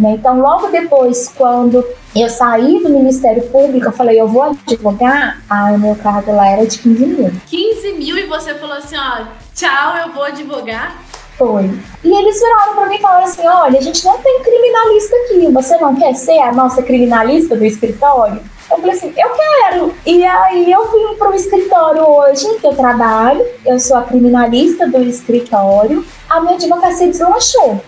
Né? 0.00 0.12
Então, 0.12 0.40
logo 0.40 0.68
depois, 0.68 1.30
quando 1.36 1.84
eu 2.16 2.28
saí 2.30 2.82
do 2.82 2.88
Ministério 2.88 3.42
Público, 3.48 3.86
eu 3.86 3.92
falei, 3.92 4.18
eu 4.18 4.26
vou 4.26 4.42
advogar, 4.42 5.42
aí 5.48 5.74
o 5.74 5.78
meu 5.78 5.94
cargo 5.94 6.34
lá 6.34 6.48
era 6.48 6.66
de 6.66 6.78
15 6.78 7.06
mil. 7.06 7.32
15 7.46 7.92
mil 7.92 8.16
e 8.16 8.26
você 8.26 8.54
falou 8.54 8.76
assim, 8.76 8.96
ó, 8.96 9.26
tchau, 9.54 9.96
eu 9.98 10.12
vou 10.14 10.24
advogar? 10.24 11.02
Foi. 11.36 11.70
E 12.02 12.08
eles 12.08 12.40
viraram 12.40 12.74
para 12.74 12.86
mim 12.86 12.96
e 12.96 13.00
falaram 13.00 13.24
assim, 13.24 13.46
olha, 13.46 13.78
a 13.78 13.82
gente 13.82 14.02
não 14.04 14.16
tem 14.18 14.42
criminalista 14.42 15.16
aqui, 15.16 15.52
você 15.52 15.76
não 15.76 15.94
quer 15.94 16.14
ser 16.14 16.38
a 16.38 16.52
nossa 16.52 16.82
criminalista 16.82 17.54
do 17.54 17.64
escritório? 17.64 18.40
Eu 18.70 18.78
falei 18.78 18.92
assim, 18.92 19.12
eu 19.16 19.30
quero. 19.30 19.94
E 20.06 20.24
aí 20.24 20.72
eu 20.72 20.90
vim 20.92 21.18
para 21.18 21.30
o 21.30 21.34
escritório 21.34 22.02
hoje 22.02 22.46
que 22.58 22.66
eu 22.66 22.74
trabalho, 22.74 23.44
eu 23.66 23.78
sou 23.78 23.98
a 23.98 24.02
criminalista 24.02 24.86
do 24.86 25.02
escritório, 25.02 26.06
a 26.28 26.40
minha 26.40 26.54
advocacia 26.54 27.06
deslanchou. 27.08 27.82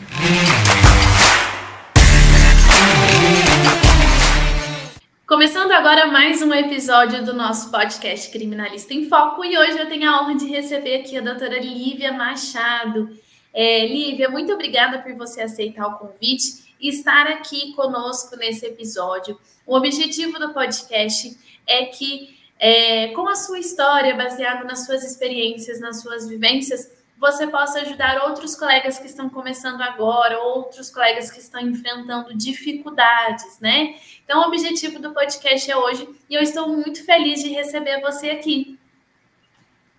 Começando 5.33 5.73
agora 5.73 6.09
mais 6.09 6.43
um 6.43 6.53
episódio 6.53 7.25
do 7.25 7.33
nosso 7.33 7.71
podcast 7.71 8.31
Criminalista 8.31 8.93
em 8.93 9.09
Foco 9.09 9.43
e 9.43 9.57
hoje 9.57 9.79
eu 9.79 9.89
tenho 9.89 10.11
a 10.11 10.21
honra 10.21 10.35
de 10.35 10.45
receber 10.45 10.97
aqui 10.97 11.17
a 11.17 11.23
doutora 11.23 11.59
Lívia 11.59 12.13
Machado. 12.13 13.09
É, 13.51 13.87
Lívia, 13.87 14.29
muito 14.29 14.53
obrigada 14.53 14.99
por 14.99 15.15
você 15.15 15.41
aceitar 15.41 15.87
o 15.87 15.97
convite 15.97 16.77
e 16.79 16.91
estar 16.91 17.29
aqui 17.29 17.73
conosco 17.73 18.37
nesse 18.37 18.67
episódio. 18.67 19.41
O 19.67 19.75
objetivo 19.75 20.39
do 20.39 20.53
podcast 20.53 21.35
é 21.67 21.87
que, 21.87 22.39
é, 22.59 23.09
com 23.15 23.27
a 23.27 23.35
sua 23.35 23.59
história, 23.59 24.15
baseada 24.15 24.65
nas 24.65 24.85
suas 24.85 25.03
experiências, 25.03 25.81
nas 25.81 26.03
suas 26.03 26.29
vivências, 26.29 26.91
você 27.23 27.47
possa 27.47 27.79
ajudar 27.83 28.25
outros 28.25 28.57
colegas 28.57 28.99
que 28.99 29.07
estão 29.07 29.31
começando 29.31 29.81
agora, 29.81 30.41
outros 30.41 30.91
colegas 30.91 31.31
que 31.31 31.39
estão 31.39 31.61
enfrentando 31.61 32.37
dificuldades, 32.37 33.61
né? 33.61 33.95
Então, 34.25 34.41
o 34.41 34.49
objetivo 34.49 34.99
do 34.99 35.13
podcast 35.13 35.71
é 35.71 35.77
hoje 35.77 36.09
e 36.29 36.35
eu 36.35 36.43
estou 36.43 36.69
muito 36.69 37.05
feliz 37.05 37.41
de 37.41 37.51
receber 37.51 38.01
você 38.01 38.31
aqui. 38.31 38.77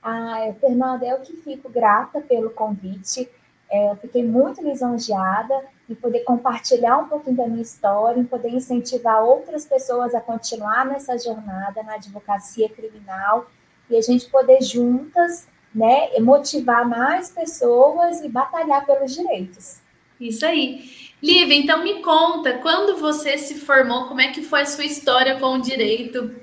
Ah, 0.03 0.53
Fernanda, 0.59 1.05
eu 1.05 1.21
que 1.21 1.37
fico 1.37 1.69
grata 1.69 2.19
pelo 2.19 2.49
convite. 2.49 3.29
É, 3.71 3.95
fiquei 4.01 4.25
muito 4.25 4.61
lisonjeada 4.61 5.63
em 5.89 5.95
poder 5.95 6.25
compartilhar 6.25 6.97
um 6.97 7.07
pouquinho 7.07 7.37
da 7.37 7.47
minha 7.47 7.61
história, 7.61 8.19
em 8.19 8.25
poder 8.25 8.49
incentivar 8.49 9.23
outras 9.23 9.65
pessoas 9.65 10.13
a 10.13 10.19
continuar 10.19 10.85
nessa 10.85 11.17
jornada 11.17 11.81
na 11.83 11.93
advocacia 11.93 12.67
criminal 12.67 13.49
e 13.89 13.95
a 13.95 14.01
gente 14.01 14.29
poder 14.29 14.61
juntas 14.61 15.47
né, 15.73 16.09
motivar 16.19 16.87
mais 16.87 17.29
pessoas 17.29 18.21
e 18.21 18.29
batalhar 18.29 18.85
pelos 18.85 19.13
direitos. 19.13 19.81
Isso 20.19 20.45
aí. 20.45 20.89
Lívia, 21.21 21.55
então 21.55 21.83
me 21.83 22.01
conta, 22.01 22.57
quando 22.57 22.99
você 22.99 23.37
se 23.37 23.55
formou, 23.55 24.07
como 24.07 24.21
é 24.21 24.27
que 24.31 24.41
foi 24.41 24.61
a 24.61 24.65
sua 24.65 24.83
história 24.83 25.39
com 25.39 25.53
o 25.53 25.61
direito? 25.61 26.35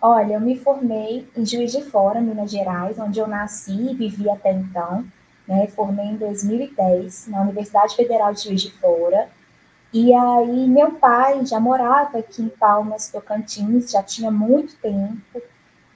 Olha, 0.00 0.34
eu 0.34 0.40
me 0.40 0.56
formei 0.56 1.26
em 1.36 1.44
Juiz 1.44 1.72
de 1.72 1.82
Fora, 1.82 2.20
Minas 2.20 2.50
Gerais, 2.50 2.98
onde 2.98 3.18
eu 3.18 3.26
nasci 3.26 3.72
e 3.72 3.94
vivi 3.94 4.28
até 4.28 4.52
então. 4.52 5.04
Né? 5.48 5.66
Formei 5.68 6.06
em 6.06 6.16
2010 6.16 7.28
na 7.28 7.42
Universidade 7.42 7.96
Federal 7.96 8.32
de 8.32 8.44
Juiz 8.44 8.62
de 8.62 8.70
Fora. 8.72 9.28
E 9.92 10.12
aí 10.12 10.68
meu 10.68 10.92
pai 10.92 11.46
já 11.46 11.58
morava 11.58 12.18
aqui 12.18 12.42
em 12.42 12.48
Palmas, 12.48 13.08
Tocantins, 13.08 13.90
já 13.90 14.02
tinha 14.02 14.30
muito 14.30 14.76
tempo. 14.76 15.42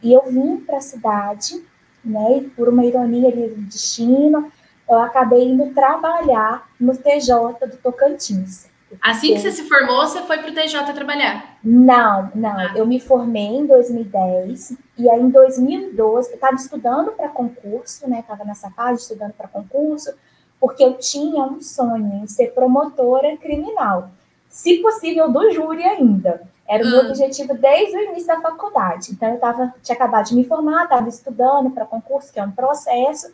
E 0.03 0.13
eu 0.13 0.25
vim 0.27 0.57
para 0.59 0.79
a 0.79 0.81
cidade, 0.81 1.63
né? 2.05 2.39
E 2.39 2.41
por 2.51 2.69
uma 2.69 2.85
ironia 2.85 3.31
de 3.31 3.49
destino, 3.63 4.51
eu 4.89 4.99
acabei 5.01 5.49
indo 5.49 5.73
trabalhar 5.75 6.69
no 6.81 6.97
TJ 6.97 7.67
do 7.67 7.77
Tocantins. 7.77 8.69
Assim 9.03 9.35
que 9.35 9.41
você 9.41 9.53
se 9.53 9.69
formou, 9.69 10.07
você 10.07 10.23
foi 10.23 10.39
para 10.39 10.51
o 10.51 10.55
TJ 10.55 10.93
trabalhar? 10.95 11.59
Não, 11.63 12.31
não. 12.35 12.59
Ah. 12.59 12.73
Eu 12.75 12.87
me 12.87 12.99
formei 12.99 13.47
em 13.47 13.67
2010 13.67 14.77
e 14.97 15.11
aí 15.11 15.21
em 15.21 15.29
2012 15.29 16.31
eu 16.31 16.35
estava 16.35 16.57
estudando 16.57 17.13
para 17.13 17.29
concurso, 17.29 18.09
né? 18.09 18.21
Estava 18.21 18.45
nessa 18.45 18.71
fase 18.71 19.03
estudando 19.03 19.33
para 19.33 19.47
concurso, 19.47 20.15
porque 20.59 20.83
eu 20.83 20.95
tinha 20.95 21.45
um 21.45 21.61
sonho 21.61 22.23
em 22.23 22.27
ser 22.27 22.55
promotora 22.55 23.37
criminal, 23.37 24.11
se 24.49 24.79
possível 24.79 25.31
do 25.31 25.51
júri 25.51 25.85
ainda. 25.85 26.43
Era 26.69 26.85
o 26.85 26.91
meu 26.91 27.01
ah. 27.01 27.09
objetivo 27.09 27.55
desde 27.55 27.97
o 27.97 28.03
início 28.11 28.27
da 28.27 28.41
faculdade. 28.41 29.13
Então 29.13 29.31
eu 29.31 29.39
tava, 29.39 29.75
tinha 29.83 29.97
acabado 29.97 30.27
de 30.27 30.35
me 30.35 30.45
formar, 30.45 30.85
estava 30.85 31.09
estudando 31.09 31.71
para 31.71 31.87
concurso, 31.87 32.33
que 32.33 32.39
é 32.39 32.45
um 32.45 32.51
processo, 32.51 33.33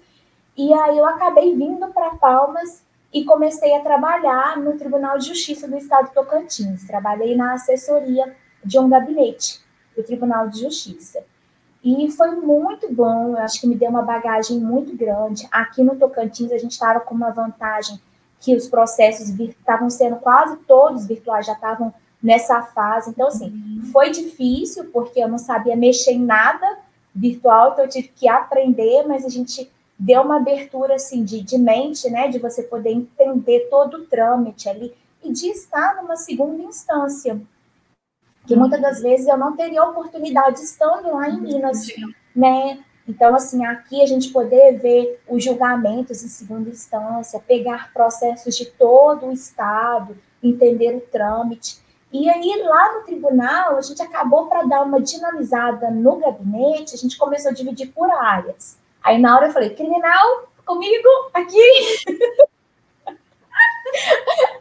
e 0.57 0.73
aí 0.73 0.97
eu 0.97 1.05
acabei 1.05 1.55
vindo 1.55 1.89
para 1.89 2.15
Palmas 2.15 2.85
e 3.13 3.25
comecei 3.25 3.77
a 3.77 3.81
trabalhar 3.81 4.57
no 4.59 4.77
Tribunal 4.77 5.19
de 5.19 5.27
Justiça 5.27 5.67
do 5.67 5.77
Estado 5.77 6.09
de 6.09 6.15
Tocantins. 6.15 6.87
Trabalhei 6.87 7.37
na 7.37 7.55
assessoria 7.55 8.35
de 8.65 8.79
um 8.79 8.89
gabinete 8.89 9.61
do 9.97 10.03
Tribunal 10.03 10.49
de 10.49 10.61
Justiça. 10.61 11.25
E 11.83 12.11
foi 12.13 12.31
muito 12.37 12.93
bom, 12.93 13.33
eu 13.33 13.39
acho 13.39 13.61
que 13.61 13.67
me 13.67 13.75
deu 13.75 13.91
uma 13.91 14.03
bagagem 14.03 14.59
muito 14.59 14.97
grande. 14.97 15.47
Aqui 15.51 15.83
no 15.83 15.97
Tocantins 15.97 16.51
a 16.51 16.59
gente 16.59 16.73
estava 16.73 17.01
com 17.01 17.15
uma 17.15 17.31
vantagem 17.31 18.01
que 18.41 18.55
os 18.55 18.69
processos 18.69 19.29
estavam 19.29 19.91
sendo 19.91 20.17
quase 20.17 20.57
todos 20.59 21.07
virtuais, 21.07 21.47
já 21.47 21.53
estavam 21.53 21.93
nessa 22.25 22.63
fase. 22.63 23.11
Então, 23.11 23.29
assim, 23.29 23.83
foi 23.93 24.11
difícil, 24.11 24.87
porque 24.87 25.21
eu 25.21 25.29
não 25.29 25.37
sabia 25.37 25.77
mexer 25.77 26.13
em 26.13 26.25
nada 26.25 26.79
virtual, 27.15 27.73
então 27.73 27.85
eu 27.85 27.91
tive 27.91 28.09
que 28.09 28.27
aprender, 28.27 29.07
mas 29.07 29.27
a 29.27 29.29
gente 29.29 29.71
deu 29.97 30.23
uma 30.23 30.39
abertura 30.39 30.95
assim 30.95 31.23
de, 31.23 31.43
de 31.43 31.59
mente, 31.59 32.11
né, 32.11 32.29
de 32.29 32.39
você 32.39 32.63
poder 32.63 32.91
entender 32.91 33.69
todo 33.71 33.99
o 33.99 34.07
trâmite 34.07 34.69
ali 34.69 34.93
e 35.23 35.31
de 35.31 35.49
estar 35.49 35.97
numa 35.97 36.17
segunda 36.17 36.63
instância, 36.63 37.41
que 38.47 38.57
muitas 38.57 38.81
das 38.81 39.01
vezes 39.01 39.29
eu 39.29 39.37
não 39.37 39.55
teria 39.55 39.85
oportunidade 39.85 40.61
estando 40.61 41.13
lá 41.13 41.29
em 41.29 41.41
Minas, 41.41 41.87
né? 42.35 42.83
Então, 43.07 43.35
assim, 43.35 43.65
aqui 43.65 44.03
a 44.03 44.07
gente 44.07 44.31
poder 44.31 44.79
ver 44.79 45.21
os 45.29 45.45
julgamentos 45.45 46.25
em 46.25 46.29
segunda 46.29 46.71
instância, 46.71 47.39
pegar 47.39 47.93
processos 47.93 48.57
de 48.57 48.67
todo 48.67 49.27
o 49.27 49.33
Estado, 49.33 50.17
entender 50.43 50.97
o 50.97 51.01
trâmite. 51.01 51.84
E 52.15 52.31
aí, 52.31 52.63
lá 52.63 52.93
no 52.93 53.03
tribunal, 53.03 53.77
a 53.77 53.81
gente 53.81 54.01
acabou 54.01 54.47
para 54.47 54.63
dar 54.63 54.83
uma 54.85 55.01
dinamizada 55.01 55.91
no 55.91 56.15
gabinete, 56.19 56.95
a 56.95 56.97
gente 56.97 57.19
começou 57.19 57.51
a 57.51 57.55
dividir 57.55 57.93
por 57.93 58.09
áreas. 58.09 58.79
Aí 59.03 59.19
na 59.19 59.35
hora 59.35 59.49
eu 59.49 59.53
falei, 59.53 59.75
criminal, 59.75 60.49
comigo, 60.65 61.09
aqui. 61.35 61.59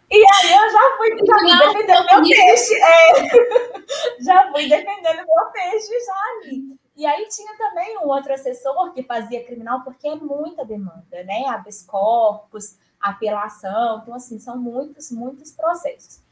e 0.10 0.16
aí 0.16 0.52
eu 0.52 0.72
já 0.72 0.98
fui, 0.98 1.10
já 1.28 1.38
fui 1.38 1.48
defendendo 1.48 2.06
meu 2.08 2.24
peixe. 2.24 2.74
É, 2.74 3.30
já 4.20 4.52
fui 4.52 4.68
defendendo 4.68 5.18
meu 5.18 5.46
peixe 5.54 5.94
já 6.08 6.16
ali. 6.40 6.76
E 6.96 7.06
aí 7.06 7.28
tinha 7.30 7.56
também 7.56 8.00
um 8.00 8.08
outro 8.08 8.34
assessor 8.34 8.94
que 8.94 9.04
fazia 9.04 9.46
criminal, 9.46 9.84
porque 9.84 10.08
é 10.08 10.16
muita 10.16 10.66
demanda, 10.66 11.24
né? 11.24 11.46
Habeas 11.50 11.84
corpus, 11.84 12.80
apelação, 13.00 14.00
então 14.02 14.16
assim, 14.16 14.40
são 14.40 14.58
muitos, 14.58 15.12
muitos 15.12 15.52
processos. 15.52 16.23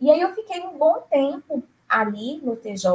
E 0.00 0.10
aí 0.10 0.20
eu 0.20 0.34
fiquei 0.34 0.60
um 0.60 0.78
bom 0.78 1.02
tempo 1.10 1.62
ali 1.88 2.40
no 2.42 2.56
TJ. 2.56 2.92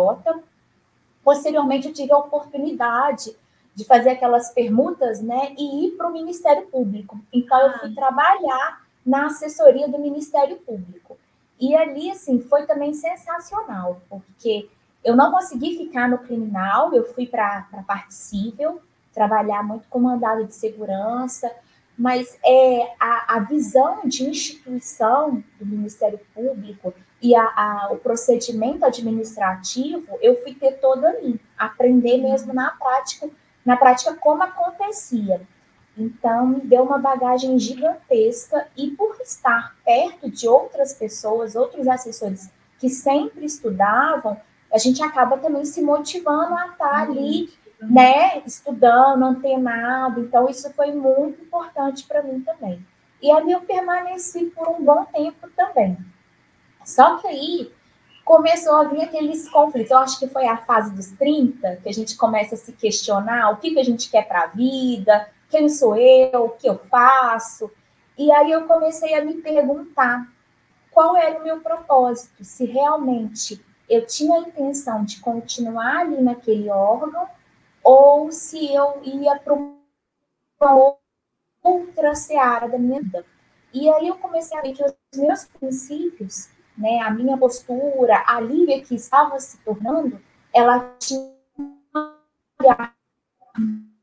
Posteriormente 1.23 1.87
eu 1.87 1.93
tive 1.93 2.11
a 2.11 2.17
oportunidade 2.17 3.35
de 3.75 3.83
fazer 3.85 4.11
aquelas 4.11 4.51
permutas, 4.51 5.21
né, 5.21 5.53
e 5.57 5.87
ir 5.87 5.91
para 5.91 6.07
o 6.07 6.13
Ministério 6.13 6.67
Público. 6.67 7.19
Então, 7.31 7.59
eu 7.59 7.79
fui 7.79 7.89
ah. 7.91 7.95
trabalhar 7.95 8.83
na 9.05 9.25
assessoria 9.25 9.87
do 9.87 9.97
Ministério 9.97 10.57
Público. 10.57 11.17
E 11.59 11.75
ali, 11.75 12.11
assim, 12.11 12.39
foi 12.39 12.65
também 12.65 12.93
sensacional, 12.93 14.01
porque 14.09 14.69
eu 15.03 15.15
não 15.15 15.31
consegui 15.31 15.77
ficar 15.77 16.07
no 16.07 16.19
criminal, 16.19 16.93
eu 16.93 17.03
fui 17.13 17.25
para 17.25 17.67
a 17.73 17.83
parte 17.83 18.13
civil, 18.13 18.79
trabalhar 19.13 19.63
muito 19.63 19.87
com 19.89 19.99
mandado 19.99 20.45
de 20.45 20.53
segurança, 20.53 21.51
mas 21.97 22.37
é, 22.43 22.93
a, 22.99 23.35
a 23.37 23.39
visão 23.39 24.01
de 24.05 24.23
instituição 24.23 25.43
do 25.59 25.65
Ministério 25.65 26.19
Público 26.33 26.93
e 27.21 27.35
a, 27.35 27.43
a, 27.43 27.89
o 27.91 27.97
procedimento 27.97 28.85
administrativo, 28.85 30.17
eu 30.21 30.41
fui 30.41 30.53
ter 30.53 30.73
todo 30.79 31.05
ali, 31.05 31.39
aprender 31.57 32.17
mesmo 32.17 32.53
na 32.53 32.71
prática 32.71 33.29
na 33.65 33.77
prática 33.77 34.13
como 34.15 34.43
acontecia. 34.43 35.41
Então, 35.97 36.47
me 36.47 36.61
deu 36.61 36.83
uma 36.83 36.97
bagagem 36.97 37.57
gigantesca 37.57 38.67
e 38.75 38.91
por 38.91 39.15
estar 39.21 39.75
perto 39.85 40.29
de 40.29 40.47
outras 40.47 40.93
pessoas, 40.93 41.55
outros 41.55 41.87
assessores 41.87 42.49
que 42.79 42.89
sempre 42.89 43.45
estudavam, 43.45 44.37
a 44.73 44.77
gente 44.77 45.03
acaba 45.03 45.37
também 45.37 45.63
se 45.65 45.81
motivando 45.81 46.55
a 46.55 46.67
estar 46.67 47.03
ali, 47.03 47.53
né, 47.89 48.41
estudando, 48.45 49.23
antenado. 49.23 50.21
Então, 50.21 50.49
isso 50.49 50.71
foi 50.73 50.91
muito 50.91 51.41
importante 51.41 52.05
para 52.05 52.23
mim 52.23 52.41
também. 52.41 52.85
E 53.21 53.31
ali 53.31 53.51
eu 53.51 53.61
permaneci 53.61 54.45
por 54.45 54.67
um 54.67 54.83
bom 54.83 55.05
tempo 55.05 55.49
também. 55.55 55.97
Só 56.83 57.17
que 57.17 57.27
aí 57.27 57.71
começou 58.25 58.75
a 58.75 58.83
vir 58.85 59.01
aqueles 59.01 59.49
conflitos. 59.49 59.91
Eu 59.91 59.97
acho 59.99 60.19
que 60.19 60.27
foi 60.27 60.45
a 60.45 60.57
fase 60.57 60.93
dos 60.93 61.07
30 61.11 61.77
que 61.77 61.89
a 61.89 61.93
gente 61.93 62.17
começa 62.17 62.55
a 62.55 62.57
se 62.57 62.73
questionar 62.73 63.51
o 63.51 63.57
que, 63.57 63.71
que 63.71 63.79
a 63.79 63.83
gente 63.83 64.09
quer 64.09 64.27
para 64.27 64.43
a 64.43 64.47
vida, 64.47 65.29
quem 65.49 65.69
sou 65.69 65.95
eu, 65.95 66.45
o 66.45 66.49
que 66.49 66.67
eu 66.67 66.79
faço. 66.89 67.71
E 68.17 68.31
aí 68.31 68.51
eu 68.51 68.67
comecei 68.67 69.13
a 69.15 69.23
me 69.23 69.35
perguntar 69.35 70.27
qual 70.91 71.17
era 71.17 71.39
o 71.39 71.43
meu 71.43 71.59
propósito, 71.59 72.43
se 72.43 72.65
realmente 72.65 73.63
eu 73.89 74.05
tinha 74.05 74.35
a 74.35 74.41
intenção 74.41 75.03
de 75.03 75.19
continuar 75.19 76.01
ali 76.01 76.21
naquele 76.21 76.69
órgão 76.69 77.27
ou 77.83 78.31
se 78.31 78.73
eu 78.73 79.01
ia 79.03 79.37
para 79.37 79.53
uma 79.53 80.97
outra 81.61 82.15
seara 82.15 82.67
da 82.67 82.77
minha 82.77 83.01
vida. 83.01 83.25
E 83.73 83.89
aí 83.89 84.07
eu 84.07 84.15
comecei 84.15 84.57
a 84.57 84.61
ver 84.61 84.73
que 84.73 84.83
os 84.83 84.93
meus 85.15 85.45
princípios, 85.45 86.49
né, 86.77 86.99
a 86.99 87.11
minha 87.11 87.37
postura, 87.37 88.23
a 88.25 88.39
Lívia 88.39 88.81
que 88.83 88.95
estava 88.95 89.39
se 89.39 89.57
tornando, 89.59 90.21
ela 90.53 90.95
tinha 90.99 91.33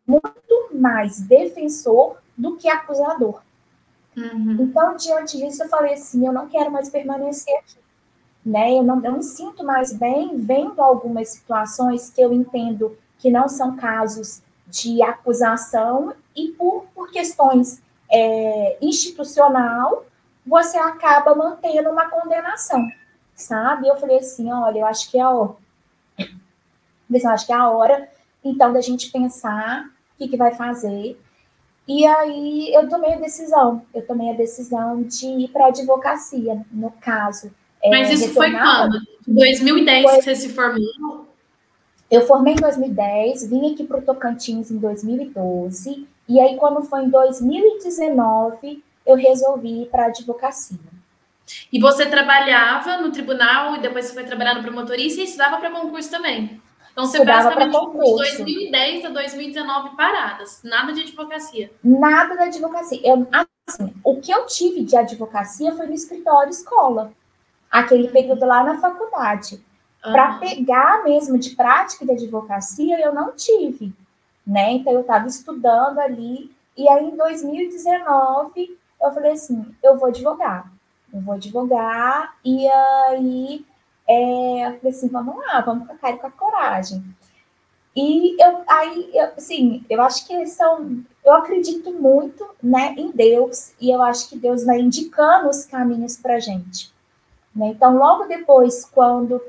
muito 0.06 0.74
mais 0.74 1.20
defensor 1.20 2.18
do 2.36 2.56
que 2.56 2.68
acusador. 2.68 3.42
Uhum. 4.16 4.56
Então, 4.60 4.96
diante 4.96 5.38
disso, 5.38 5.62
eu 5.62 5.68
falei 5.68 5.94
assim: 5.94 6.26
eu 6.26 6.32
não 6.32 6.48
quero 6.48 6.70
mais 6.70 6.88
permanecer 6.88 7.56
aqui. 7.58 7.78
Né? 8.44 8.72
Eu, 8.72 8.82
não, 8.82 9.04
eu 9.04 9.12
me 9.12 9.22
sinto 9.22 9.62
mais 9.62 9.92
bem 9.92 10.36
vendo 10.36 10.80
algumas 10.80 11.28
situações 11.28 12.10
que 12.10 12.20
eu 12.20 12.32
entendo 12.32 12.96
que 13.20 13.30
não 13.30 13.48
são 13.48 13.76
casos 13.76 14.42
de 14.66 15.02
acusação 15.02 16.14
e 16.34 16.48
por, 16.48 16.86
por 16.94 17.10
questões 17.10 17.82
é, 18.10 18.78
institucional, 18.80 20.06
você 20.44 20.78
acaba 20.78 21.34
mantendo 21.34 21.90
uma 21.90 22.08
condenação, 22.08 22.88
sabe? 23.34 23.86
Eu 23.86 23.96
falei 23.96 24.18
assim, 24.18 24.50
olha, 24.50 24.80
eu 24.80 24.86
acho 24.86 25.10
que 25.10 25.18
é 25.18 25.22
a 25.22 25.30
hora, 25.30 25.56
eu 26.18 27.30
acho 27.30 27.46
que 27.46 27.52
é 27.52 27.56
a 27.56 27.68
hora, 27.68 28.08
então, 28.42 28.72
da 28.72 28.80
gente 28.80 29.10
pensar 29.10 29.84
o 29.84 30.18
que, 30.18 30.28
que 30.28 30.36
vai 30.36 30.54
fazer. 30.54 31.20
E 31.86 32.06
aí 32.06 32.72
eu 32.74 32.88
tomei 32.88 33.14
a 33.14 33.18
decisão, 33.18 33.82
eu 33.92 34.06
tomei 34.06 34.30
a 34.30 34.36
decisão 34.36 35.02
de 35.02 35.26
ir 35.26 35.48
para 35.48 35.66
a 35.66 35.68
advocacia, 35.68 36.64
no 36.70 36.90
caso. 36.92 37.52
É, 37.82 37.90
Mas 37.90 38.10
isso 38.10 38.32
foi 38.32 38.50
quando? 38.52 39.00
2010 39.26 40.04
foi... 40.04 40.16
que 40.16 40.22
você 40.22 40.34
se 40.36 40.48
formou? 40.50 41.29
Eu 42.10 42.26
formei 42.26 42.54
em 42.54 42.56
2010, 42.56 43.48
vim 43.48 43.72
aqui 43.72 43.84
para 43.84 43.98
o 43.98 44.02
Tocantins 44.02 44.70
em 44.70 44.78
2012, 44.78 46.08
e 46.28 46.40
aí 46.40 46.56
quando 46.56 46.82
foi 46.82 47.04
em 47.04 47.08
2019, 47.08 48.82
eu 49.06 49.16
resolvi 49.16 49.82
ir 49.82 49.86
para 49.86 50.04
a 50.04 50.06
advocacia. 50.06 50.78
E 51.72 51.80
você 51.80 52.06
trabalhava 52.06 52.98
no 52.98 53.10
tribunal 53.10 53.76
e 53.76 53.80
depois 53.80 54.06
você 54.06 54.14
foi 54.14 54.24
trabalhar 54.24 54.54
no 54.54 54.62
promotorista 54.62 55.20
e 55.20 55.24
estudava 55.24 55.58
para 55.58 55.70
concurso 55.70 56.10
também? 56.10 56.60
Então 56.92 57.06
você 57.06 57.18
Estudava 57.18 57.54
basicamente 57.54 58.04
de 58.04 58.16
2010 58.16 59.04
a 59.04 59.08
2019 59.10 59.96
paradas, 59.96 60.60
nada 60.64 60.92
de 60.92 61.02
advocacia. 61.02 61.70
Nada 61.82 62.36
da 62.36 62.44
advocacia. 62.44 63.00
Eu, 63.04 63.26
assim, 63.66 63.94
o 64.02 64.20
que 64.20 64.32
eu 64.32 64.46
tive 64.46 64.82
de 64.82 64.96
advocacia 64.96 65.72
foi 65.76 65.86
no 65.86 65.94
escritório 65.94 66.50
escola, 66.50 67.12
aquele 67.70 68.08
período 68.08 68.44
lá 68.44 68.64
na 68.64 68.80
faculdade. 68.80 69.62
Uhum. 70.04 70.12
Para 70.12 70.38
pegar 70.38 71.04
mesmo 71.04 71.38
de 71.38 71.50
prática 71.50 72.06
de 72.06 72.12
advocacia, 72.12 72.98
eu 73.00 73.14
não 73.14 73.32
tive, 73.32 73.92
né? 74.46 74.72
Então 74.72 74.92
eu 74.92 75.02
estava 75.02 75.26
estudando 75.26 75.98
ali 75.98 76.50
e 76.76 76.88
aí 76.88 77.04
em 77.04 77.16
2019 77.16 78.78
eu 79.02 79.12
falei 79.12 79.32
assim, 79.32 79.74
eu 79.82 79.98
vou 79.98 80.08
advogar, 80.08 80.70
eu 81.12 81.20
vou 81.20 81.34
advogar 81.34 82.34
e 82.44 82.66
aí 82.68 83.64
é, 84.08 84.66
eu 84.66 84.78
falei 84.78 84.90
assim, 84.90 85.08
vamos 85.08 85.36
lá, 85.36 85.60
vamos 85.60 85.86
com 85.86 85.92
a 85.92 85.98
cara 85.98 86.16
e 86.16 86.18
com 86.18 86.26
a 86.26 86.30
coragem. 86.30 87.04
E 87.94 88.42
eu, 88.42 88.62
aí, 88.68 89.10
eu, 89.12 89.24
assim, 89.36 89.84
eu 89.90 90.00
acho 90.02 90.26
que 90.26 90.46
são, 90.46 91.04
eu 91.24 91.34
acredito 91.34 91.92
muito, 91.92 92.48
né, 92.62 92.94
em 92.96 93.10
Deus, 93.10 93.72
e 93.80 93.90
eu 93.90 94.00
acho 94.00 94.28
que 94.28 94.38
Deus 94.38 94.64
vai 94.64 94.80
indicando 94.80 95.48
os 95.48 95.66
caminhos 95.66 96.16
para 96.16 96.38
gente. 96.38 96.92
Né? 97.54 97.68
Então, 97.68 97.96
logo 97.96 98.26
depois, 98.26 98.84
quando 98.84 99.42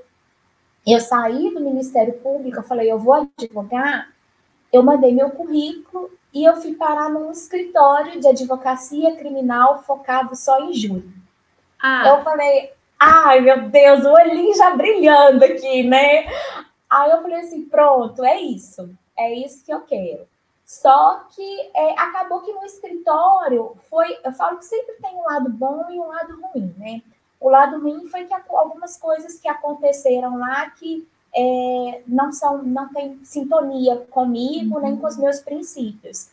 eu 0.85 0.99
saí 0.99 1.53
do 1.53 1.59
Ministério 1.59 2.13
Público, 2.13 2.57
eu 2.57 2.63
falei, 2.63 2.91
eu 2.91 2.99
vou 2.99 3.13
advogar, 3.13 4.11
eu 4.71 4.83
mandei 4.83 5.13
meu 5.13 5.29
currículo 5.29 6.09
e 6.33 6.43
eu 6.43 6.55
fui 6.55 6.73
parar 6.75 7.09
num 7.09 7.31
escritório 7.31 8.19
de 8.19 8.27
advocacia 8.27 9.15
criminal 9.15 9.83
focado 9.83 10.35
só 10.35 10.59
em 10.61 10.73
júri. 10.73 11.09
Ah. 11.79 12.07
Eu 12.07 12.23
falei, 12.23 12.71
Ai, 13.03 13.39
meu 13.41 13.67
Deus, 13.67 14.05
o 14.05 14.11
olhinho 14.11 14.55
já 14.55 14.75
brilhando 14.75 15.43
aqui, 15.43 15.81
né? 15.81 16.27
Aí 16.87 17.09
eu 17.09 17.19
falei 17.23 17.39
assim: 17.39 17.65
pronto, 17.65 18.23
é 18.23 18.39
isso. 18.39 18.93
É 19.17 19.33
isso 19.33 19.65
que 19.65 19.73
eu 19.73 19.81
quero. 19.81 20.27
Só 20.63 21.25
que 21.35 21.71
é, 21.73 21.93
acabou 21.99 22.41
que 22.41 22.53
no 22.53 22.63
escritório 22.63 23.75
foi. 23.89 24.19
Eu 24.23 24.31
falo 24.33 24.59
que 24.59 24.65
sempre 24.65 24.93
tem 25.01 25.15
um 25.15 25.23
lado 25.23 25.49
bom 25.49 25.83
e 25.89 25.99
um 25.99 26.09
lado 26.09 26.39
ruim, 26.41 26.75
né? 26.77 27.01
O 27.41 27.49
lado 27.49 27.81
ruim 27.81 28.07
foi 28.07 28.25
que 28.25 28.33
algumas 28.33 28.95
coisas 28.97 29.39
que 29.39 29.49
aconteceram 29.49 30.37
lá 30.37 30.69
que 30.69 31.07
é, 31.35 32.01
não 32.05 32.31
são, 32.31 32.61
não 32.61 32.87
tem 32.89 33.19
sintonia 33.23 33.97
comigo 34.11 34.75
uhum. 34.75 34.81
nem 34.81 34.95
com 34.95 35.07
os 35.07 35.17
meus 35.17 35.39
princípios. 35.39 36.29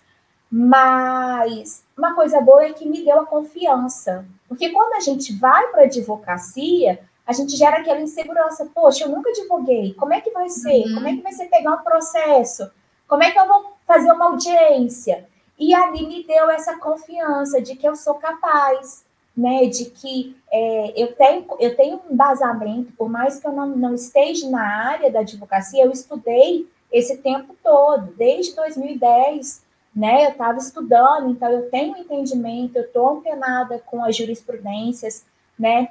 Mas 0.50 1.82
uma 1.96 2.14
coisa 2.14 2.42
boa 2.42 2.62
é 2.64 2.74
que 2.74 2.86
me 2.86 3.02
deu 3.02 3.20
a 3.20 3.26
confiança. 3.26 4.26
Porque 4.46 4.68
quando 4.70 4.94
a 4.94 5.00
gente 5.00 5.34
vai 5.34 5.68
para 5.68 5.82
a 5.82 5.84
advocacia, 5.84 7.00
a 7.26 7.32
gente 7.32 7.56
gera 7.56 7.78
aquela 7.78 8.00
insegurança. 8.00 8.70
Poxa, 8.74 9.04
eu 9.04 9.08
nunca 9.08 9.30
advoguei. 9.30 9.94
Como 9.94 10.12
é 10.12 10.20
que 10.20 10.30
vai 10.30 10.50
ser? 10.50 10.84
Uhum. 10.88 10.94
Como 10.94 11.08
é 11.08 11.16
que 11.16 11.22
vai 11.22 11.32
ser 11.32 11.46
pegar 11.46 11.74
um 11.74 11.82
processo? 11.82 12.70
Como 13.06 13.22
é 13.22 13.30
que 13.30 13.38
eu 13.38 13.48
vou 13.48 13.72
fazer 13.86 14.12
uma 14.12 14.26
audiência? 14.26 15.26
E 15.58 15.74
ali 15.74 16.06
me 16.06 16.24
deu 16.24 16.50
essa 16.50 16.78
confiança 16.78 17.60
de 17.60 17.74
que 17.76 17.88
eu 17.88 17.96
sou 17.96 18.14
capaz, 18.14 19.04
né? 19.38 19.66
De 19.66 19.86
que 19.86 20.36
é, 20.50 21.02
eu, 21.02 21.14
tenho, 21.14 21.46
eu 21.60 21.76
tenho 21.76 22.00
um 22.04 22.12
embasamento, 22.12 22.92
por 22.92 23.08
mais 23.08 23.38
que 23.38 23.46
eu 23.46 23.52
não, 23.52 23.68
não 23.68 23.94
esteja 23.94 24.50
na 24.50 24.62
área 24.90 25.10
da 25.10 25.20
advocacia, 25.20 25.84
eu 25.84 25.92
estudei 25.92 26.68
esse 26.90 27.18
tempo 27.18 27.54
todo, 27.62 28.12
desde 28.16 28.56
2010 28.56 29.68
né? 29.98 30.26
Eu 30.26 30.30
estava 30.30 30.58
estudando, 30.58 31.28
então 31.30 31.50
eu 31.50 31.68
tenho 31.70 31.98
entendimento, 31.98 32.76
eu 32.76 32.84
estou 32.84 33.18
antenada 33.18 33.82
com 33.84 34.04
as 34.04 34.16
jurisprudências, 34.16 35.26
né? 35.58 35.88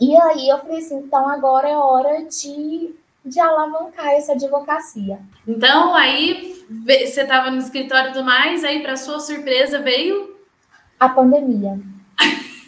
E 0.00 0.16
aí 0.16 0.48
eu 0.48 0.58
falei 0.58 0.78
assim, 0.78 0.96
então 0.96 1.28
agora 1.28 1.68
é 1.68 1.76
hora 1.76 2.24
de, 2.24 2.94
de 3.24 3.40
alavancar 3.40 4.12
essa 4.12 4.32
advocacia. 4.32 5.18
Então 5.46 5.94
aí 5.94 6.64
você 6.84 7.22
estava 7.22 7.50
no 7.50 7.58
escritório 7.58 8.14
do 8.14 8.24
mais, 8.24 8.64
aí 8.64 8.82
para 8.82 8.96
sua 8.96 9.20
surpresa 9.20 9.80
veio 9.80 10.36
a 10.98 11.08
pandemia. 11.08 11.78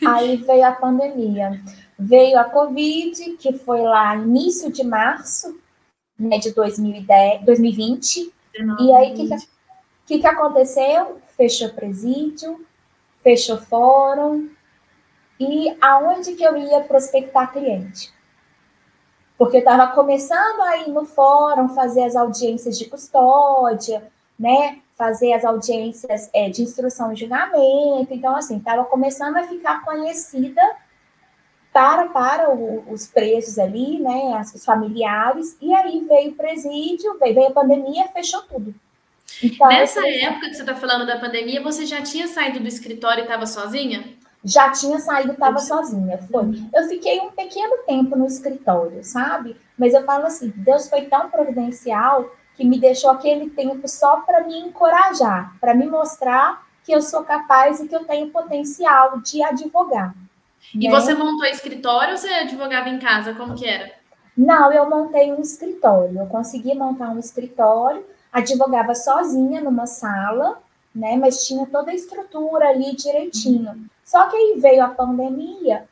Aí 0.07 0.37
veio 0.37 0.67
a 0.67 0.73
pandemia. 0.73 1.61
Veio 1.99 2.39
a 2.39 2.45
Covid, 2.45 3.37
que 3.39 3.53
foi 3.55 3.81
lá 3.81 4.15
início 4.17 4.71
de 4.71 4.85
março 4.85 5.59
né, 6.19 6.39
de 6.39 6.53
2010, 6.53 7.45
2020. 7.45 8.33
19, 8.53 8.85
e 8.85 8.93
aí, 8.93 9.13
o 9.13 9.15
que, 9.15 9.37
que 10.07 10.19
que, 10.21 10.27
aconteceu? 10.27 11.21
Fechou 11.37 11.71
presídio, 11.71 12.65
fechou 13.23 13.59
fórum, 13.59 14.49
e 15.39 15.77
aonde 15.81 16.35
que 16.35 16.43
eu 16.43 16.57
ia 16.57 16.81
prospectar 16.81 17.53
cliente? 17.53 18.13
Porque 19.37 19.59
eu 19.59 19.61
estava 19.61 19.89
começando 19.89 20.63
a 20.63 20.79
ir 20.79 20.89
no 20.89 21.05
fórum, 21.05 21.69
fazer 21.69 22.05
as 22.05 22.17
audiências 22.17 22.79
de 22.79 22.87
custódia, 22.87 24.11
né? 24.39 24.81
Fazer 24.97 25.33
as 25.35 25.45
audiências 25.45 26.31
é, 26.33 26.49
de 26.49 26.63
instrução 26.63 27.13
e 27.13 27.17
julgamento. 27.17 28.09
Então, 28.11 28.35
assim, 28.35 28.57
estava 28.57 28.85
começando 28.85 29.37
a 29.37 29.45
ficar 29.45 29.85
conhecida 29.85 30.63
para, 31.73 32.07
para 32.07 32.51
o, 32.51 32.91
os 32.91 33.07
presos 33.07 33.59
ali, 33.59 34.01
né? 34.01 34.41
Os 34.55 34.65
familiares. 34.65 35.57
E 35.61 35.75
aí 35.75 36.03
veio 36.09 36.31
o 36.31 36.35
presídio, 36.35 37.19
veio, 37.19 37.35
veio 37.35 37.49
a 37.49 37.53
pandemia, 37.53 38.09
fechou 38.09 38.41
tudo. 38.43 38.75
Então, 39.43 39.69
Nessa 39.69 40.01
época 40.09 40.49
que 40.49 40.55
você 40.55 40.63
está 40.63 40.75
falando 40.75 41.07
da 41.07 41.19
pandemia, 41.19 41.63
você 41.63 41.85
já 41.85 42.01
tinha 42.01 42.27
saído 42.27 42.61
do 42.61 42.69
escritório 42.69 43.21
e 43.21 43.25
estava 43.25 43.47
sozinha? 43.47 44.05
Já 44.43 44.71
tinha 44.71 44.99
saído 44.99 45.31
e 45.31 45.33
estava 45.33 45.59
sozinha. 45.59 46.19
Foi. 46.31 46.45
Uhum. 46.45 46.71
Eu 46.75 46.89
fiquei 46.89 47.21
um 47.21 47.31
pequeno 47.31 47.79
tempo 47.87 48.17
no 48.17 48.27
escritório, 48.27 49.05
sabe? 49.05 49.57
Mas 49.77 49.93
eu 49.93 50.05
falo 50.05 50.27
assim, 50.27 50.53
Deus 50.57 50.89
foi 50.89 51.03
tão 51.03 51.29
providencial 51.29 52.35
que 52.57 52.65
me 52.65 52.79
deixou 52.79 53.11
aquele 53.11 53.51
tempo 53.51 53.87
só 53.87 54.23
para 54.23 54.45
me 54.45 54.59
encorajar, 54.59 55.55
para 55.61 55.75
me 55.75 55.87
mostrar 55.87 56.67
que 56.85 56.93
eu 56.93 57.03
sou 57.03 57.25
capaz 57.25 57.81
e 57.81 57.89
que 57.89 57.95
eu 57.95 58.05
tenho 58.05 58.31
potencial 58.31 59.19
de 59.21 59.43
advogar. 59.43 60.15
E 60.75 60.89
né? 60.89 60.91
você 60.91 61.15
montou 61.15 61.47
escritório 61.47 62.13
ou 62.13 62.19
você 62.19 62.29
advogava 62.29 62.89
em 62.89 62.99
casa? 62.99 63.35
Como 63.35 63.55
que 63.55 63.67
era? 63.67 63.93
Não, 64.37 64.73
eu 64.73 64.89
montei 64.89 65.33
um 65.33 65.41
escritório. 65.41 66.19
Eu 66.19 66.27
consegui 66.27 66.75
montar 66.75 67.11
um 67.11 67.19
escritório 67.19 68.05
advogava 68.37 68.95
sozinha 68.95 69.63
numa 69.63 69.87
sala, 69.87 70.59
né? 70.95 71.17
Mas 71.17 71.47
tinha 71.47 71.65
toda 71.67 71.91
a 71.91 71.95
estrutura 71.95 72.69
ali 72.69 72.95
direitinho. 72.95 73.89
Só 74.05 74.29
que 74.29 74.37
aí 74.37 74.61
veio 74.61 74.85
a 74.85 74.89
pandemia 74.89 75.89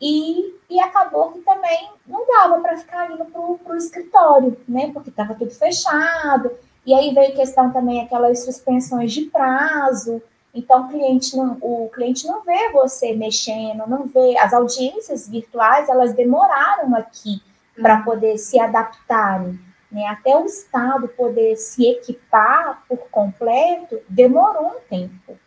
e, 0.00 0.54
e 0.68 0.80
acabou 0.80 1.32
que 1.32 1.40
também 1.40 1.90
não 2.06 2.26
dava 2.26 2.60
para 2.60 2.76
ficar 2.76 3.10
indo 3.10 3.24
para 3.24 3.40
o 3.40 3.76
escritório, 3.76 4.56
né? 4.68 4.90
Porque 4.92 5.10
estava 5.10 5.34
tudo 5.34 5.50
fechado. 5.50 6.50
E 6.84 6.94
aí 6.94 7.12
veio 7.14 7.34
questão 7.34 7.72
também 7.72 8.02
aquelas 8.02 8.44
suspensões 8.44 9.12
de 9.12 9.22
prazo. 9.22 10.22
Então, 10.54 10.84
o 10.84 10.88
cliente 10.88 11.36
não, 11.36 11.58
o 11.60 11.90
cliente 11.92 12.26
não 12.26 12.42
vê 12.42 12.70
você 12.72 13.14
mexendo, 13.14 13.86
não 13.86 14.06
vê. 14.06 14.38
As 14.38 14.52
audiências 14.52 15.28
virtuais, 15.28 15.88
elas 15.88 16.14
demoraram 16.14 16.94
aqui 16.94 17.42
para 17.74 17.98
uhum. 17.98 18.04
poder 18.04 18.38
se 18.38 18.58
adaptarem. 18.58 19.58
Né? 19.90 20.06
Até 20.06 20.36
o 20.36 20.44
Estado 20.44 21.08
poder 21.08 21.56
se 21.56 21.86
equipar 21.86 22.84
por 22.88 22.98
completo, 23.10 23.98
demorou 24.08 24.76
um 24.76 24.80
tempo. 24.88 25.38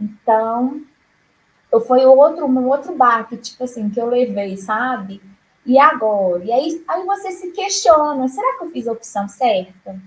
Então, 0.00 0.82
foi 1.86 2.04
outro, 2.06 2.46
um 2.46 2.68
outro 2.68 2.94
baque, 2.96 3.36
tipo 3.36 3.64
assim, 3.64 3.90
que 3.90 4.00
eu 4.00 4.06
levei, 4.06 4.56
sabe? 4.56 5.20
E 5.66 5.78
agora? 5.78 6.42
E 6.44 6.50
aí, 6.50 6.84
aí 6.88 7.04
você 7.04 7.30
se 7.32 7.50
questiona: 7.52 8.26
será 8.28 8.56
que 8.56 8.64
eu 8.64 8.70
fiz 8.70 8.88
a 8.88 8.92
opção 8.92 9.28
certa? 9.28 10.00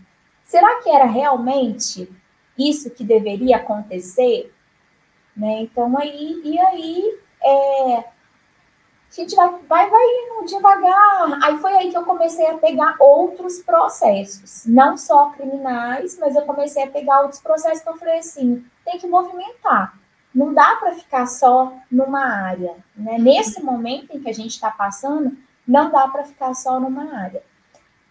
Será 0.44 0.82
que 0.82 0.90
era 0.90 1.06
realmente 1.06 2.12
isso 2.58 2.90
que 2.90 3.04
deveria 3.04 3.58
acontecer? 3.58 4.52
Né? 5.38 5.62
Então, 5.62 5.98
aí, 5.98 6.42
e 6.44 6.60
aí, 6.60 7.20
é, 7.44 7.98
a 7.98 9.14
gente 9.14 9.36
vai, 9.36 9.50
vai, 9.68 9.90
vai 9.90 10.04
indo 10.04 10.46
devagar. 10.48 11.40
Aí 11.44 11.58
foi 11.58 11.74
aí 11.74 11.92
que 11.92 11.98
eu 11.98 12.04
comecei 12.04 12.48
a 12.48 12.58
pegar 12.58 12.96
outros 13.00 13.60
processos, 13.60 14.66
não 14.66 14.98
só 14.98 15.30
criminais, 15.30 16.18
mas 16.20 16.36
eu 16.36 16.42
comecei 16.44 16.84
a 16.84 16.90
pegar 16.90 17.22
outros 17.22 17.40
processos 17.40 17.84
que 17.84 17.90
eu 17.90 17.98
falei 17.98 18.18
assim: 18.18 18.66
tem 18.84 18.98
que 18.98 19.08
movimentar. 19.08 20.01
Não 20.34 20.54
dá 20.54 20.76
para 20.78 20.94
ficar 20.94 21.26
só 21.26 21.74
numa 21.92 22.24
área. 22.24 22.76
Né? 22.96 23.18
Nesse 23.18 23.62
momento 23.62 24.16
em 24.16 24.22
que 24.22 24.30
a 24.30 24.34
gente 24.34 24.52
está 24.52 24.72
passando, 24.72 25.38
não 25.68 25.92
dá 25.92 26.08
para 26.08 26.24
ficar 26.24 26.54
só 26.54 26.80
numa 26.80 27.16
área. 27.16 27.44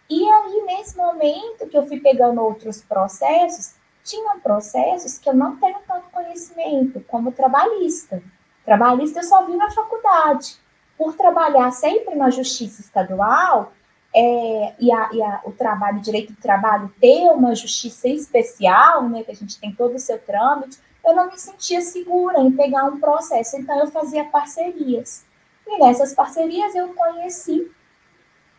E 0.09 0.29
aí, 0.29 0.65
nesse 0.67 0.97
momento 0.97 1.69
que 1.69 1.77
eu 1.79 1.87
fui 1.87 2.01
pegando 2.01 2.41
outros 2.41 2.83
processos, 2.83 3.75
tinham 4.03 4.41
processos 4.41 5.19
que 5.19 5.29
eu 5.29 5.35
não 5.35 5.57
tenho 5.57 5.79
tanto 5.87 6.11
conhecimento, 6.11 7.01
como 7.07 7.33
trabalhista. 7.33 8.23
Trabalhista 8.65 9.21
eu 9.21 9.25
só 9.25 9.47
vi 9.47 9.57
na 9.57 9.71
faculdade. 9.71 10.59
Por 10.99 11.15
trabalhar 11.15 11.71
sempre 11.71 12.15
na 12.15 12.29
justiça 12.29 12.81
estadual, 12.81 13.73
é, 14.15 14.75
e, 14.79 14.93
a, 14.93 15.11
e 15.13 15.23
a, 15.23 15.41
o 15.45 15.53
trabalho, 15.53 16.01
direito 16.01 16.33
do 16.33 16.41
trabalho 16.41 16.93
ter 17.01 17.31
uma 17.31 17.55
justiça 17.55 18.09
especial, 18.09 19.09
né, 19.09 19.23
que 19.23 19.31
a 19.31 19.37
gente 19.37 19.59
tem 19.61 19.73
todo 19.73 19.95
o 19.95 20.01
seu 20.01 20.19
trâmite, 20.19 20.79
eu 21.05 21.15
não 21.15 21.27
me 21.27 21.39
sentia 21.39 21.81
segura 21.81 22.41
em 22.41 22.53
pegar 22.53 22.85
um 22.85 23.01
processo, 23.01 23.57
então 23.57 23.79
eu 23.79 23.87
fazia 23.89 24.25
parcerias. 24.25 25.25
E 25.67 25.79
nessas 25.79 26.15
parcerias 26.15 26.75
eu 26.75 26.89
conheci 26.95 27.71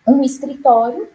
um 0.08 0.24
escritório 0.24 1.10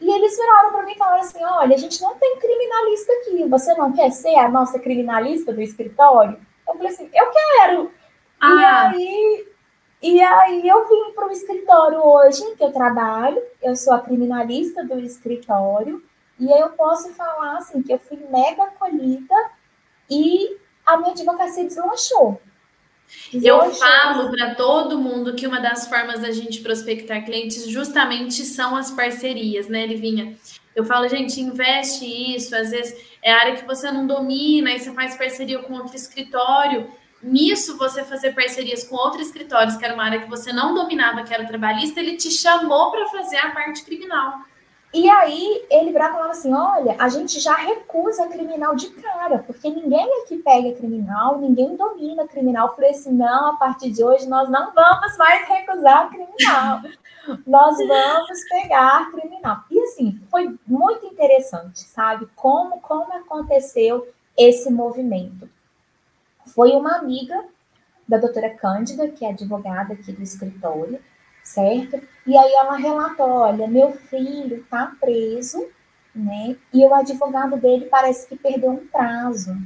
e 0.00 0.10
eles 0.10 0.36
viraram 0.36 0.70
para 0.72 0.82
mim 0.84 0.92
e 0.92 0.98
falaram 0.98 1.20
assim: 1.20 1.44
olha, 1.44 1.74
a 1.74 1.78
gente 1.78 2.00
não 2.00 2.14
tem 2.16 2.38
criminalista 2.38 3.12
aqui, 3.12 3.48
você 3.48 3.74
não 3.74 3.92
quer 3.92 4.10
ser 4.10 4.36
a 4.36 4.48
nossa 4.48 4.78
criminalista 4.78 5.52
do 5.52 5.60
escritório? 5.60 6.38
Eu 6.66 6.74
falei 6.74 6.88
assim: 6.88 7.10
eu 7.12 7.30
quero. 7.30 7.92
Ah. 8.40 8.92
E 8.94 9.08
aí. 9.08 9.46
E 10.02 10.22
aí 10.22 10.66
eu 10.66 10.88
vim 10.88 11.12
para 11.12 11.28
o 11.28 11.30
escritório 11.30 12.02
hoje 12.02 12.54
que 12.56 12.64
eu 12.64 12.72
trabalho, 12.72 13.42
eu 13.62 13.76
sou 13.76 13.92
a 13.92 14.00
criminalista 14.00 14.82
do 14.82 14.98
escritório, 14.98 16.02
e 16.38 16.50
aí 16.50 16.58
eu 16.58 16.70
posso 16.70 17.12
falar 17.12 17.58
assim 17.58 17.82
que 17.82 17.92
eu 17.92 17.98
fui 17.98 18.16
mega 18.30 18.62
acolhida 18.62 19.34
e 20.10 20.56
a 20.84 20.96
minha 20.96 21.12
advocacia 21.12 21.64
deslanchou. 21.64 22.40
Eu 23.32 23.70
falo 23.72 24.30
para 24.30 24.54
todo 24.54 24.98
mundo 24.98 25.34
que 25.34 25.46
uma 25.46 25.60
das 25.60 25.88
formas 25.88 26.20
da 26.20 26.30
gente 26.30 26.60
prospectar 26.60 27.24
clientes 27.24 27.66
justamente 27.68 28.44
são 28.44 28.76
as 28.76 28.90
parcerias, 28.90 29.68
né, 29.68 29.86
Livinha? 29.86 30.36
Eu 30.74 30.84
falo, 30.84 31.08
gente, 31.08 31.40
investe 31.40 32.04
isso, 32.04 32.54
às 32.54 32.70
vezes 32.70 32.96
é 33.22 33.32
área 33.32 33.56
que 33.56 33.66
você 33.66 33.90
não 33.90 34.06
domina, 34.06 34.70
aí 34.70 34.78
você 34.78 34.92
faz 34.92 35.16
parceria 35.16 35.58
com 35.58 35.74
outro 35.74 35.96
escritório. 35.96 36.88
Nisso, 37.22 37.76
você 37.76 38.02
fazer 38.02 38.34
parcerias 38.34 38.84
com 38.84 38.96
outros 38.96 39.26
escritórios, 39.26 39.76
que 39.76 39.84
era 39.84 39.92
uma 39.92 40.04
área 40.04 40.20
que 40.20 40.30
você 40.30 40.52
não 40.52 40.74
dominava, 40.74 41.22
que 41.22 41.34
era 41.34 41.42
o 41.42 41.48
trabalhista, 41.48 42.00
ele 42.00 42.16
te 42.16 42.30
chamou 42.30 42.90
para 42.90 43.06
fazer 43.08 43.36
a 43.36 43.50
parte 43.50 43.84
criminal. 43.84 44.38
E 44.92 45.08
aí 45.08 45.66
ele 45.70 45.92
virava 45.92 46.14
falava 46.14 46.32
assim: 46.32 46.52
olha, 46.52 46.96
a 46.98 47.08
gente 47.08 47.38
já 47.38 47.54
recusa 47.54 48.26
criminal 48.26 48.74
de 48.74 48.90
cara, 48.90 49.38
porque 49.38 49.70
ninguém 49.70 50.22
aqui 50.22 50.38
pega 50.38 50.74
criminal, 50.74 51.38
ninguém 51.38 51.76
domina 51.76 52.26
criminal. 52.26 52.74
Falei 52.74 52.90
assim: 52.90 53.12
não, 53.12 53.54
a 53.54 53.56
partir 53.56 53.90
de 53.90 54.02
hoje 54.02 54.28
nós 54.28 54.50
não 54.50 54.72
vamos 54.72 55.16
mais 55.16 55.46
recusar 55.48 56.10
criminal, 56.10 56.80
nós 57.46 57.76
vamos 57.76 58.48
pegar 58.48 59.10
criminal. 59.12 59.58
E 59.70 59.80
assim, 59.80 60.20
foi 60.28 60.58
muito 60.66 61.06
interessante, 61.06 61.80
sabe? 61.80 62.28
Como, 62.34 62.80
como 62.80 63.12
aconteceu 63.12 64.08
esse 64.36 64.70
movimento. 64.70 65.48
Foi 66.46 66.72
uma 66.72 66.96
amiga 66.96 67.44
da 68.08 68.16
doutora 68.16 68.50
Cândida, 68.50 69.06
que 69.08 69.24
é 69.24 69.30
advogada 69.30 69.92
aqui 69.92 70.10
do 70.10 70.22
escritório, 70.22 71.00
certo? 71.42 72.00
E 72.26 72.36
aí 72.36 72.52
ela 72.54 72.76
relatou, 72.76 73.28
olha, 73.28 73.66
meu 73.66 73.92
filho 73.92 74.58
está 74.58 74.92
preso, 75.00 75.66
né? 76.14 76.56
E 76.72 76.84
o 76.84 76.94
advogado 76.94 77.56
dele 77.56 77.86
parece 77.86 78.28
que 78.28 78.36
perdeu 78.36 78.70
um 78.70 78.86
prazo. 78.86 79.56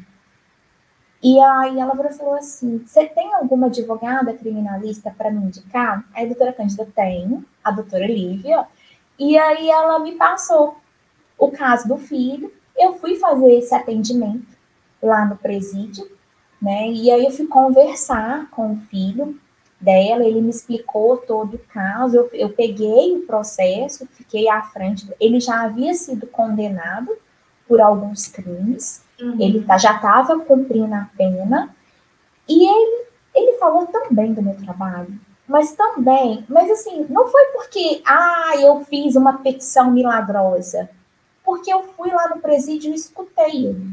E 1.22 1.40
aí 1.40 1.80
ela 1.80 1.96
falou 2.12 2.34
assim: 2.34 2.84
você 2.84 3.06
tem 3.06 3.32
alguma 3.34 3.68
advogada 3.68 4.34
criminalista 4.34 5.10
para 5.10 5.30
me 5.30 5.46
indicar? 5.46 6.04
Aí 6.12 6.24
a 6.24 6.28
doutora 6.28 6.52
Cândida 6.52 6.86
tem, 6.94 7.42
a 7.62 7.70
doutora 7.70 8.06
Lívia, 8.06 8.66
e 9.18 9.38
aí 9.38 9.70
ela 9.70 9.98
me 9.98 10.12
passou 10.16 10.76
o 11.38 11.50
caso 11.50 11.88
do 11.88 11.96
filho. 11.96 12.52
Eu 12.76 12.94
fui 12.94 13.16
fazer 13.16 13.54
esse 13.54 13.74
atendimento 13.74 14.54
lá 15.02 15.24
no 15.24 15.36
presídio, 15.36 16.10
né? 16.60 16.88
E 16.88 17.10
aí 17.10 17.24
eu 17.24 17.30
fui 17.30 17.46
conversar 17.46 18.50
com 18.50 18.72
o 18.72 18.80
filho, 18.90 19.40
dela, 19.84 20.24
ele 20.24 20.40
me 20.40 20.50
explicou 20.50 21.18
todo 21.18 21.54
o 21.54 21.58
caso, 21.58 22.16
eu, 22.16 22.30
eu 22.32 22.48
peguei 22.50 23.14
o 23.16 23.26
processo, 23.26 24.08
fiquei 24.12 24.48
à 24.48 24.62
frente, 24.62 25.06
ele 25.20 25.38
já 25.38 25.62
havia 25.62 25.94
sido 25.94 26.26
condenado 26.26 27.12
por 27.68 27.80
alguns 27.80 28.26
crimes, 28.26 29.04
uhum. 29.20 29.36
ele 29.38 29.62
tá, 29.62 29.76
já 29.78 29.94
estava 29.94 30.38
cumprindo 30.40 30.94
a 30.94 31.08
pena, 31.16 31.74
e 32.48 32.66
ele, 32.66 33.06
ele 33.34 33.58
falou 33.58 33.86
também 33.86 34.32
do 34.32 34.42
meu 34.42 34.56
trabalho, 34.56 35.18
mas 35.46 35.72
também, 35.72 36.44
mas 36.48 36.70
assim, 36.70 37.06
não 37.08 37.28
foi 37.28 37.44
porque, 37.52 38.02
ah, 38.06 38.52
eu 38.58 38.84
fiz 38.84 39.14
uma 39.14 39.34
petição 39.34 39.90
milagrosa, 39.90 40.88
porque 41.44 41.72
eu 41.72 41.82
fui 41.94 42.10
lá 42.10 42.28
no 42.34 42.40
presídio 42.40 42.90
e 42.90 42.94
escutei 42.94 43.66
ele. 43.66 43.86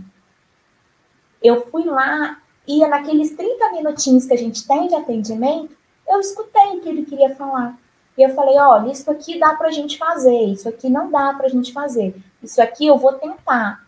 Eu 1.43 1.67
fui 1.69 1.83
lá, 1.83 2.37
ia 2.65 2.87
naqueles 2.87 3.35
30 3.35 3.71
minutinhos 3.71 4.25
que 4.25 4.33
a 4.33 4.37
gente 4.37 4.65
tem 4.65 4.87
de 4.87 4.95
atendimento, 4.95 5.75
eu 6.11 6.19
escutei 6.19 6.77
o 6.77 6.81
que 6.81 6.89
ele 6.89 7.05
queria 7.05 7.35
falar. 7.35 7.77
E 8.17 8.21
eu 8.21 8.35
falei, 8.35 8.57
olha, 8.57 8.91
isso 8.91 9.09
aqui 9.09 9.39
dá 9.39 9.55
para 9.55 9.69
a 9.69 9.71
gente 9.71 9.97
fazer, 9.97 10.43
isso 10.45 10.67
aqui 10.67 10.89
não 10.89 11.09
dá 11.09 11.33
para 11.33 11.45
a 11.45 11.49
gente 11.49 11.71
fazer, 11.71 12.15
isso 12.43 12.61
aqui 12.61 12.85
eu 12.85 12.97
vou 12.97 13.13
tentar. 13.13 13.87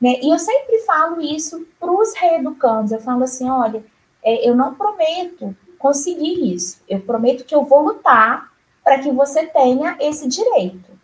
Né? 0.00 0.20
E 0.22 0.32
eu 0.32 0.38
sempre 0.38 0.78
falo 0.80 1.20
isso 1.20 1.66
para 1.80 1.90
os 1.90 2.14
reeducandos, 2.14 2.92
eu 2.92 3.00
falo 3.00 3.24
assim, 3.24 3.50
olha, 3.50 3.84
é, 4.22 4.48
eu 4.48 4.54
não 4.54 4.74
prometo 4.74 5.54
conseguir 5.78 6.54
isso, 6.54 6.80
eu 6.88 7.00
prometo 7.00 7.44
que 7.44 7.54
eu 7.54 7.64
vou 7.64 7.82
lutar 7.82 8.52
para 8.84 9.00
que 9.00 9.10
você 9.10 9.44
tenha 9.46 9.96
esse 10.00 10.28
direito. 10.28 10.96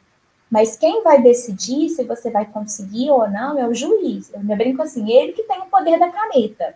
Mas 0.48 0.76
quem 0.76 1.02
vai 1.02 1.20
decidir 1.20 1.88
se 1.88 2.04
você 2.04 2.30
vai 2.30 2.44
conseguir 2.44 3.10
ou 3.10 3.28
não 3.28 3.58
é 3.58 3.66
o 3.66 3.74
juiz. 3.74 4.30
Eu 4.34 4.40
me 4.40 4.54
brinco 4.54 4.82
assim, 4.82 5.10
ele 5.10 5.32
que 5.32 5.44
tem 5.44 5.58
o 5.60 5.66
poder 5.66 5.98
da 5.98 6.10
caneta. 6.10 6.74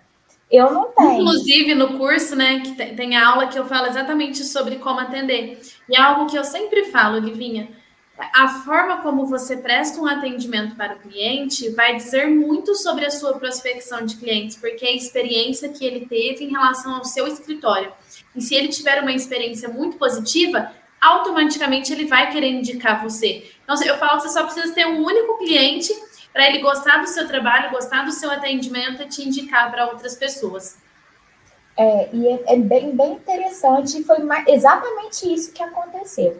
Eu 0.50 0.72
não 0.72 0.92
tenho. 0.92 1.20
Inclusive, 1.20 1.74
no 1.74 1.98
curso, 1.98 2.36
né, 2.36 2.60
que 2.60 2.72
tem, 2.72 2.94
tem 2.94 3.16
aula 3.16 3.48
que 3.48 3.58
eu 3.58 3.66
falo 3.66 3.86
exatamente 3.86 4.44
sobre 4.44 4.76
como 4.76 5.00
atender. 5.00 5.60
E 5.88 5.96
é 5.96 6.00
algo 6.00 6.26
que 6.26 6.38
eu 6.38 6.44
sempre 6.44 6.84
falo, 6.86 7.18
Livinha. 7.18 7.68
A 8.32 8.48
forma 8.64 9.02
como 9.02 9.26
você 9.26 9.58
presta 9.58 10.00
um 10.00 10.06
atendimento 10.06 10.74
para 10.74 10.94
o 10.94 10.98
cliente 11.00 11.68
vai 11.70 11.96
dizer 11.96 12.28
muito 12.28 12.74
sobre 12.74 13.04
a 13.04 13.10
sua 13.10 13.38
prospecção 13.38 14.06
de 14.06 14.16
clientes, 14.16 14.56
porque 14.56 14.86
é 14.86 14.88
a 14.88 14.96
experiência 14.96 15.68
que 15.68 15.84
ele 15.84 16.06
teve 16.06 16.44
em 16.44 16.50
relação 16.50 16.94
ao 16.94 17.04
seu 17.04 17.26
escritório. 17.26 17.92
E 18.34 18.40
se 18.40 18.54
ele 18.54 18.68
tiver 18.68 19.02
uma 19.02 19.12
experiência 19.12 19.68
muito 19.68 19.98
positiva, 19.98 20.72
automaticamente 20.98 21.92
ele 21.92 22.06
vai 22.06 22.30
querer 22.32 22.48
indicar 22.48 23.02
você. 23.02 23.50
Então, 23.62 23.76
eu 23.84 23.98
falo 23.98 24.16
que 24.16 24.22
você 24.22 24.30
só 24.30 24.44
precisa 24.44 24.72
ter 24.72 24.86
um 24.86 25.04
único 25.04 25.36
cliente 25.36 25.92
para 26.36 26.50
ele 26.50 26.58
gostar 26.58 26.98
do 26.98 27.06
seu 27.06 27.26
trabalho, 27.26 27.70
gostar 27.70 28.04
do 28.04 28.12
seu 28.12 28.30
atendimento 28.30 29.00
e 29.00 29.08
te 29.08 29.26
indicar 29.26 29.70
para 29.70 29.86
outras 29.86 30.14
pessoas. 30.16 30.76
É, 31.74 32.10
e 32.12 32.28
é, 32.28 32.52
é 32.52 32.56
bem, 32.58 32.94
bem 32.94 33.14
interessante, 33.14 34.04
foi 34.04 34.18
exatamente 34.46 35.32
isso 35.32 35.50
que 35.50 35.62
aconteceu. 35.62 36.38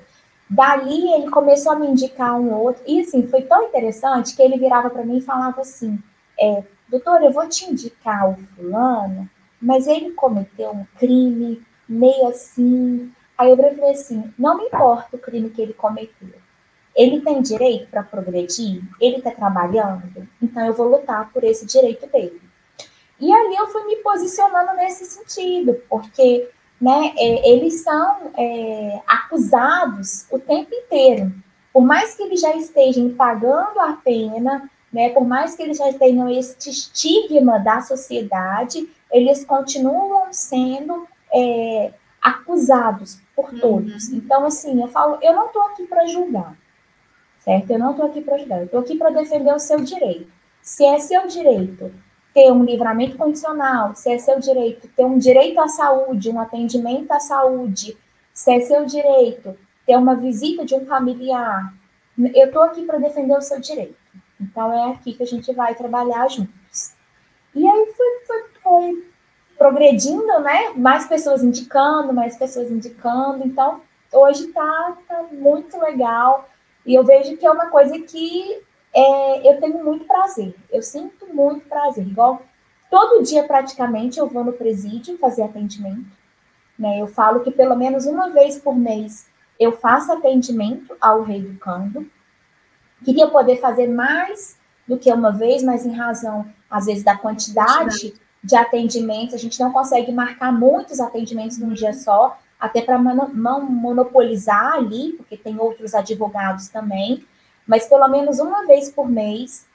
Dali 0.50 1.15
ele 1.15 1.31
começou 1.31 1.73
a 1.73 1.76
me 1.76 1.87
indicar 1.87 2.38
um 2.38 2.53
outro, 2.53 2.83
e 2.87 3.00
assim, 3.00 3.26
foi 3.26 3.41
tão 3.41 3.69
interessante 3.69 4.37
que 4.37 4.43
ele 4.43 4.59
virava 4.59 4.91
para 4.91 5.03
mim 5.03 5.17
e 5.17 5.23
falava 5.23 5.62
assim: 5.62 5.99
é, 6.38 6.62
doutor, 6.91 7.23
eu 7.23 7.33
vou 7.33 7.49
te 7.49 7.65
indicar 7.65 8.29
o 8.29 8.37
fulano, 8.55 9.26
mas 9.59 9.87
ele 9.87 10.11
cometeu 10.11 10.73
um 10.73 10.85
crime 10.99 11.62
meio 11.88 12.29
assim. 12.29 13.11
Aí 13.38 13.49
eu 13.49 13.57
falei 13.57 13.93
assim: 13.93 14.31
não 14.38 14.59
me 14.59 14.65
importa 14.65 15.17
o 15.17 15.19
crime 15.19 15.49
que 15.49 15.62
ele 15.62 15.73
cometeu. 15.73 16.46
Ele 16.97 17.21
tem 17.21 17.43
direito 17.43 17.88
para 17.88 18.03
progredir? 18.03 18.83
Ele 19.00 19.19
está 19.19 19.31
trabalhando? 19.31 20.26
Então 20.43 20.65
eu 20.67 20.73
vou 20.73 20.88
lutar 20.88 21.31
por 21.31 21.45
esse 21.45 21.67
direito 21.67 22.07
dele. 22.11 22.41
E 23.21 23.33
ali 23.33 23.57
eu 23.57 23.67
fui 23.69 23.85
me 23.85 23.97
posicionando 23.97 24.75
nesse 24.75 25.05
sentido, 25.05 25.81
porque 25.88 26.49
né, 26.81 27.12
é, 27.17 27.50
eles 27.50 27.83
são 27.83 28.31
é, 28.37 29.00
acusados 29.07 30.26
o 30.31 30.38
tempo 30.38 30.75
inteiro. 30.75 31.33
Por 31.73 31.83
mais 31.83 32.15
que 32.15 32.23
eles 32.23 32.41
já 32.41 32.55
estejam 32.57 33.11
pagando 33.11 33.79
a 33.81 33.93
pena, 34.03 34.71
né, 34.93 35.11
por 35.11 35.26
mais 35.26 35.55
que 35.55 35.62
eles 35.62 35.79
já 35.79 35.93
tenham 35.93 36.29
este 36.31 36.71
estigma 36.71 37.59
da 37.59 37.81
sociedade, 37.83 38.88
eles 39.11 39.45
continuam 39.45 40.33
sendo 40.33 41.07
é, 41.33 41.93
acusados 42.23 43.19
por 43.35 43.53
uhum. 43.53 43.61
todos. 43.61 44.09
Uhum. 44.09 44.17
Então, 44.17 44.45
assim, 44.47 44.81
eu 44.81 44.88
falo, 44.88 45.19
eu 45.23 45.35
não 45.35 45.47
estou 45.47 45.62
aqui 45.62 45.87
para 45.87 46.07
julgar, 46.07 46.57
certo? 47.47 47.71
Eu 47.71 47.79
não 47.79 47.93
estou 47.93 48.07
aqui 48.07 48.21
para 48.21 48.37
julgar, 48.37 48.59
eu 48.59 48.65
estou 48.65 48.81
aqui 48.81 48.97
para 48.97 49.11
defender 49.11 49.55
o 49.55 49.59
seu 49.59 49.81
direito. 49.81 50.31
Se 50.61 50.85
é 50.85 50.99
seu 50.99 51.29
direito 51.29 51.95
ter 52.35 52.50
um 52.53 52.65
livramento 52.65 53.17
condicional, 53.17 53.95
se 53.95 54.12
é 54.12 54.19
seu 54.19 54.41
direito 54.41 54.88
ter 54.88 55.05
um 55.05 55.17
direito 55.17 55.61
à 55.61 55.69
saúde, 55.69 56.29
um 56.29 56.41
atendimento 56.41 57.11
à 57.12 57.21
saúde, 57.21 57.97
se 58.35 58.53
é 58.53 58.61
seu 58.61 58.85
direito 58.85 59.57
ter 59.87 59.97
uma 59.97 60.17
visita 60.17 60.65
de 60.65 60.75
um 60.75 60.85
familiar, 60.85 61.73
eu 62.35 62.47
estou 62.47 62.62
aqui 62.62 62.83
para 62.83 62.99
defender 62.99 63.38
o 63.38 63.41
seu 63.41 63.61
direito. 63.61 63.97
Então 64.41 64.73
é 64.73 64.93
aqui 64.93 65.15
que 65.15 65.23
a 65.23 65.26
gente 65.26 65.53
vai 65.55 65.75
trabalhar 65.75 66.29
juntos. 66.29 66.95
E 67.55 67.67
aí 67.67 67.87
foi, 67.97 68.45
foi, 68.62 69.07
progredindo, 69.57 70.41
né? 70.41 70.71
Mais 70.76 71.07
pessoas 71.07 71.43
indicando, 71.43 72.12
mais 72.12 72.37
pessoas 72.37 72.71
indicando. 72.71 73.47
Então 73.47 73.81
hoje 74.12 74.47
está 74.49 74.97
tá 75.09 75.23
muito 75.33 75.79
legal. 75.79 76.49
E 76.87 76.95
eu 76.95 77.05
vejo 77.05 77.37
que 77.37 77.45
é 77.45 77.50
uma 77.50 77.66
coisa 77.66 77.99
que 77.99 78.62
é, 78.95 79.50
eu 79.50 79.61
tenho 79.61 79.85
muito 79.85 80.05
prazer, 80.07 80.55
eu 80.71 80.81
sinto 80.83 81.26
muito 81.35 81.69
prazer. 81.69 82.07
Igual 82.07 82.43
todo 82.90 83.23
dia, 83.23 83.43
praticamente, 83.43 84.19
eu 84.19 84.28
vou 84.28 84.45
no 84.45 84.52
presídio 84.52 85.19
fazer 85.19 85.43
atendimento. 85.43 86.07
Né? 86.78 87.00
Eu 87.00 87.07
falo 87.07 87.40
que 87.40 87.50
pelo 87.50 87.75
menos 87.75 88.07
uma 88.07 88.31
vez 88.31 88.59
por 88.59 88.76
mês 88.76 89.28
eu 89.59 89.73
faço 89.73 90.12
atendimento 90.12 90.97
ao 91.00 91.23
reeducando. 91.23 92.09
Queria 93.05 93.28
poder 93.28 93.57
fazer 93.57 93.88
mais 93.88 94.59
do 94.87 94.99
que 94.99 95.12
uma 95.12 95.33
vez, 95.33 95.62
mas 95.62 95.85
em 95.85 95.93
razão, 95.93 96.47
às 96.71 96.87
vezes, 96.87 97.02
da 97.02 97.16
quantidade 97.16 98.14
de 98.43 98.57
atendimentos, 98.57 99.35
a 99.35 99.38
gente 99.38 99.59
não 99.59 99.73
consegue 99.73 100.12
marcar 100.12 100.52
muitos 100.52 101.00
atendimentos 101.00 101.59
num 101.59 101.73
dia 101.73 101.93
só, 101.93 102.38
até 102.58 102.80
para 102.80 102.98
não 102.98 103.60
monopolizar 103.60 104.75
ali, 104.75 105.12
porque 105.12 105.36
tem 105.36 105.58
outros 105.58 105.94
advogados 105.94 106.68
também 106.68 107.26
mas 107.66 107.88
pelo 107.88 108.06
menos 108.08 108.38
uma 108.38 108.64
vez 108.64 108.90
por 108.90 109.08
mês. 109.10 109.66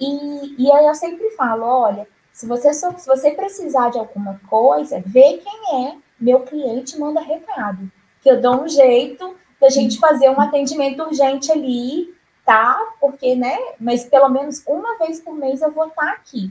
E, 0.00 0.62
e 0.62 0.72
aí 0.72 0.86
eu 0.86 0.94
sempre 0.94 1.30
falo, 1.32 1.64
olha, 1.64 2.08
se 2.32 2.46
você, 2.46 2.72
se 2.72 3.06
você 3.06 3.32
precisar 3.32 3.90
de 3.90 3.98
alguma 3.98 4.40
coisa, 4.48 5.02
vê 5.04 5.38
quem 5.38 5.86
é 5.86 5.96
meu 6.18 6.40
cliente, 6.40 6.98
manda 6.98 7.20
recado, 7.20 7.90
que 8.20 8.30
eu 8.30 8.40
dou 8.40 8.62
um 8.62 8.68
jeito 8.68 9.36
da 9.60 9.68
gente 9.68 9.98
fazer 9.98 10.30
um 10.30 10.40
atendimento 10.40 11.02
urgente 11.02 11.52
ali, 11.52 12.12
tá? 12.44 12.76
Porque, 13.00 13.34
né? 13.34 13.56
Mas 13.78 14.04
pelo 14.04 14.28
menos 14.28 14.62
uma 14.66 14.98
vez 14.98 15.20
por 15.20 15.34
mês 15.34 15.60
eu 15.60 15.70
vou 15.70 15.86
estar 15.86 16.10
aqui. 16.12 16.50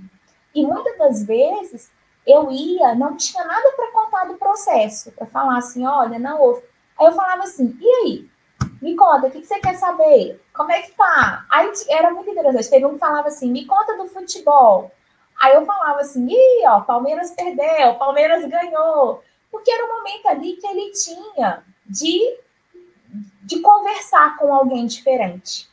E 0.54 0.66
muitas 0.66 0.98
das 0.98 1.24
vezes 1.24 1.92
eu 2.26 2.52
ia, 2.52 2.96
não 2.96 3.16
tinha 3.16 3.44
nada 3.44 3.72
para 3.76 3.92
contar 3.92 4.26
do 4.26 4.36
processo, 4.36 5.12
para 5.12 5.28
falar 5.28 5.58
assim, 5.58 5.86
olha, 5.86 6.18
não 6.18 6.42
houve. 6.42 6.64
Aí 7.00 7.08
eu 7.08 7.14
falava 7.14 7.44
assim, 7.44 7.78
e 7.80 7.88
aí? 7.88 8.34
Me 8.82 8.96
conta, 8.96 9.28
o 9.28 9.32
que, 9.32 9.46
você 9.46 9.60
quer 9.60 9.76
saber? 9.76 10.42
Como 10.54 10.72
é 10.72 10.82
que 10.82 10.92
tá? 10.92 11.46
Aí 11.50 11.72
era 11.90 12.12
muito 12.12 12.30
interessante. 12.30 12.70
Teve 12.70 12.86
um 12.86 12.94
que 12.94 13.00
falava 13.00 13.30
assim: 13.30 13.50
me 13.50 13.66
conta 13.66 13.98
do 13.98 14.08
futebol. 14.08 14.92
Aí 15.42 15.54
eu 15.54 15.66
falava 15.66 16.02
assim: 16.02 16.28
ih, 16.30 16.68
ó, 16.68 16.82
Palmeiras 16.82 17.32
perdeu, 17.32 17.96
Palmeiras 17.96 18.46
ganhou. 18.46 19.24
Porque 19.50 19.72
era 19.72 19.86
um 19.86 19.98
momento 19.98 20.28
ali 20.28 20.58
que 20.58 20.68
ele 20.68 20.92
tinha 20.92 21.64
de, 21.86 22.38
de 23.44 23.60
conversar 23.62 24.38
com 24.38 24.54
alguém 24.54 24.86
diferente, 24.86 25.70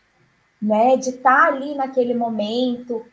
né? 0.63 0.97
De 0.97 1.11
estar 1.11 1.37
tá 1.37 1.47
ali 1.47 1.75
naquele 1.75 2.15
momento. 2.15 3.05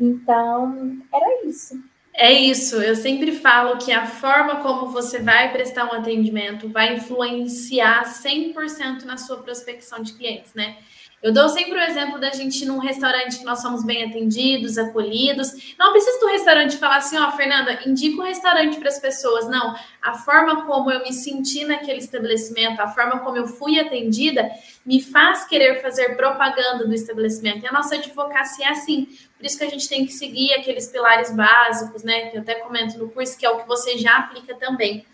Então, 0.00 0.98
era 1.12 1.44
isso. 1.44 1.78
É 2.22 2.30
isso, 2.30 2.80
eu 2.80 2.94
sempre 2.94 3.32
falo 3.32 3.78
que 3.78 3.90
a 3.90 4.06
forma 4.06 4.62
como 4.62 4.92
você 4.92 5.18
vai 5.18 5.50
prestar 5.50 5.86
um 5.86 5.92
atendimento 5.92 6.68
vai 6.68 6.94
influenciar 6.94 8.04
100% 8.04 9.02
na 9.02 9.16
sua 9.16 9.38
prospecção 9.38 10.00
de 10.00 10.12
clientes, 10.12 10.54
né? 10.54 10.76
Eu 11.20 11.32
dou 11.32 11.48
sempre 11.48 11.74
o 11.74 11.80
exemplo 11.80 12.20
da 12.20 12.30
gente 12.30 12.64
num 12.64 12.78
restaurante 12.78 13.38
que 13.38 13.44
nós 13.44 13.60
somos 13.60 13.84
bem 13.84 14.04
atendidos, 14.04 14.78
acolhidos. 14.78 15.74
Não 15.76 15.90
precisa 15.90 16.20
do 16.20 16.26
restaurante 16.26 16.76
falar 16.76 16.96
assim, 16.96 17.18
ó, 17.18 17.28
oh, 17.28 17.32
Fernanda, 17.32 17.80
indica 17.86 18.20
o 18.20 18.24
um 18.24 18.26
restaurante 18.26 18.76
para 18.78 18.88
as 18.88 19.00
pessoas. 19.00 19.48
Não, 19.48 19.76
a 20.00 20.14
forma 20.14 20.64
como 20.64 20.92
eu 20.92 21.02
me 21.02 21.12
senti 21.12 21.64
naquele 21.64 21.98
estabelecimento, 21.98 22.80
a 22.80 22.88
forma 22.88 23.18
como 23.20 23.36
eu 23.36 23.48
fui 23.48 23.80
atendida, 23.80 24.48
me 24.84 25.00
faz 25.00 25.44
querer 25.44 25.80
fazer 25.80 26.16
propaganda 26.16 26.86
do 26.86 26.94
estabelecimento. 26.94 27.64
E 27.64 27.68
a 27.68 27.72
nossa 27.72 27.96
advocacia 27.96 28.66
é 28.66 28.70
assim. 28.70 29.08
Por 29.42 29.46
isso 29.46 29.58
que 29.58 29.64
a 29.64 29.68
gente 29.68 29.88
tem 29.88 30.06
que 30.06 30.12
seguir 30.12 30.52
aqueles 30.54 30.86
pilares 30.86 31.34
básicos, 31.34 32.04
né? 32.04 32.30
Que 32.30 32.36
eu 32.36 32.42
até 32.42 32.54
comento 32.54 32.96
no 32.96 33.10
curso, 33.10 33.36
que 33.36 33.44
é 33.44 33.50
o 33.50 33.58
que 33.58 33.66
você 33.66 33.98
já 33.98 34.18
aplica 34.18 34.54
também. 34.54 35.04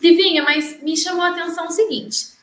Livinha, 0.00 0.42
mas 0.42 0.82
me 0.82 0.96
chamou 0.96 1.22
a 1.22 1.28
atenção 1.28 1.66
o 1.66 1.70
seguinte 1.70 2.34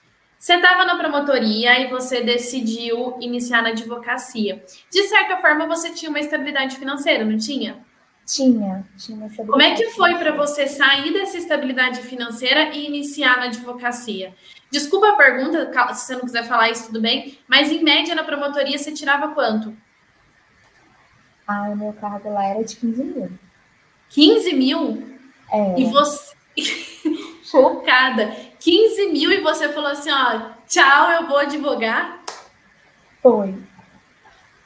você 0.41 0.55
estava 0.55 0.83
na 0.85 0.97
promotoria 0.97 1.79
e 1.81 1.87
você 1.87 2.23
decidiu 2.23 3.15
iniciar 3.21 3.61
na 3.61 3.69
advocacia. 3.69 4.65
De 4.89 5.03
certa 5.03 5.37
forma, 5.37 5.67
você 5.67 5.91
tinha 5.91 6.09
uma 6.09 6.19
estabilidade 6.19 6.77
financeira, 6.77 7.23
não 7.23 7.37
tinha? 7.37 7.77
Tinha, 8.25 8.83
tinha 8.97 9.29
Como 9.35 9.61
é 9.61 9.75
que 9.75 9.91
foi 9.91 10.15
para 10.15 10.31
você 10.31 10.65
sair 10.65 11.13
dessa 11.13 11.37
estabilidade 11.37 12.01
financeira 12.01 12.73
e 12.73 12.87
iniciar 12.87 13.37
na 13.37 13.43
advocacia? 13.43 14.33
Desculpa 14.71 15.09
a 15.09 15.15
pergunta, 15.15 15.71
se 15.93 16.05
você 16.05 16.13
não 16.13 16.21
quiser 16.21 16.47
falar 16.47 16.71
isso, 16.71 16.87
tudo 16.87 16.99
bem, 16.99 17.37
mas 17.47 17.71
em 17.71 17.83
média 17.83 18.15
na 18.15 18.23
promotoria 18.23 18.79
você 18.79 18.91
tirava 18.91 19.35
quanto? 19.35 19.77
Ah, 21.51 21.69
o 21.69 21.75
meu 21.75 21.91
cargo 21.91 22.31
lá 22.31 22.45
era 22.45 22.63
de 22.63 22.77
15 22.77 23.03
mil. 23.03 23.31
15 24.09 24.53
mil? 24.53 25.17
É. 25.51 25.79
E 25.79 25.85
você. 25.85 26.33
Chocada. 27.43 28.33
15 28.59 29.07
mil 29.07 29.29
e 29.31 29.41
você 29.41 29.67
falou 29.69 29.91
assim: 29.91 30.09
ó, 30.11 30.51
tchau, 30.65 31.11
eu 31.11 31.27
vou 31.27 31.37
advogar? 31.37 32.23
Foi. 33.21 33.53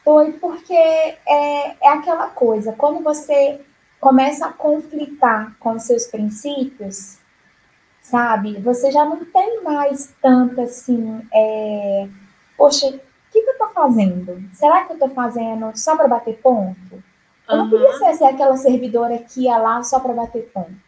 Foi 0.03 0.33
porque 0.33 0.73
é, 0.75 1.75
é 1.81 1.89
aquela 1.89 2.27
coisa, 2.27 2.73
quando 2.73 3.03
você 3.03 3.59
começa 3.99 4.45
a 4.45 4.53
conflitar 4.53 5.55
com 5.59 5.79
seus 5.79 6.05
princípios, 6.05 7.17
sabe? 7.99 8.61
Você 8.61 8.91
já 8.91 9.03
não 9.03 9.25
tem 9.25 9.63
mais 9.63 10.13
tanto 10.21 10.61
assim, 10.61 11.27
é, 11.33 12.07
poxa, 12.55 12.99
fazendo? 13.75 14.41
Será 14.53 14.85
que 14.85 14.93
eu 14.93 14.99
tô 14.99 15.09
fazendo 15.09 15.71
só 15.75 15.95
para 15.95 16.07
bater 16.07 16.37
ponto? 16.41 17.03
Eu 17.47 17.57
não 17.57 17.69
queria 17.69 17.93
ser, 17.99 18.15
ser 18.15 18.25
aquela 18.25 18.57
servidora 18.57 19.19
que 19.19 19.43
ia 19.43 19.57
lá 19.57 19.83
só 19.83 19.99
para 19.99 20.13
bater 20.13 20.49
ponto 20.51 20.85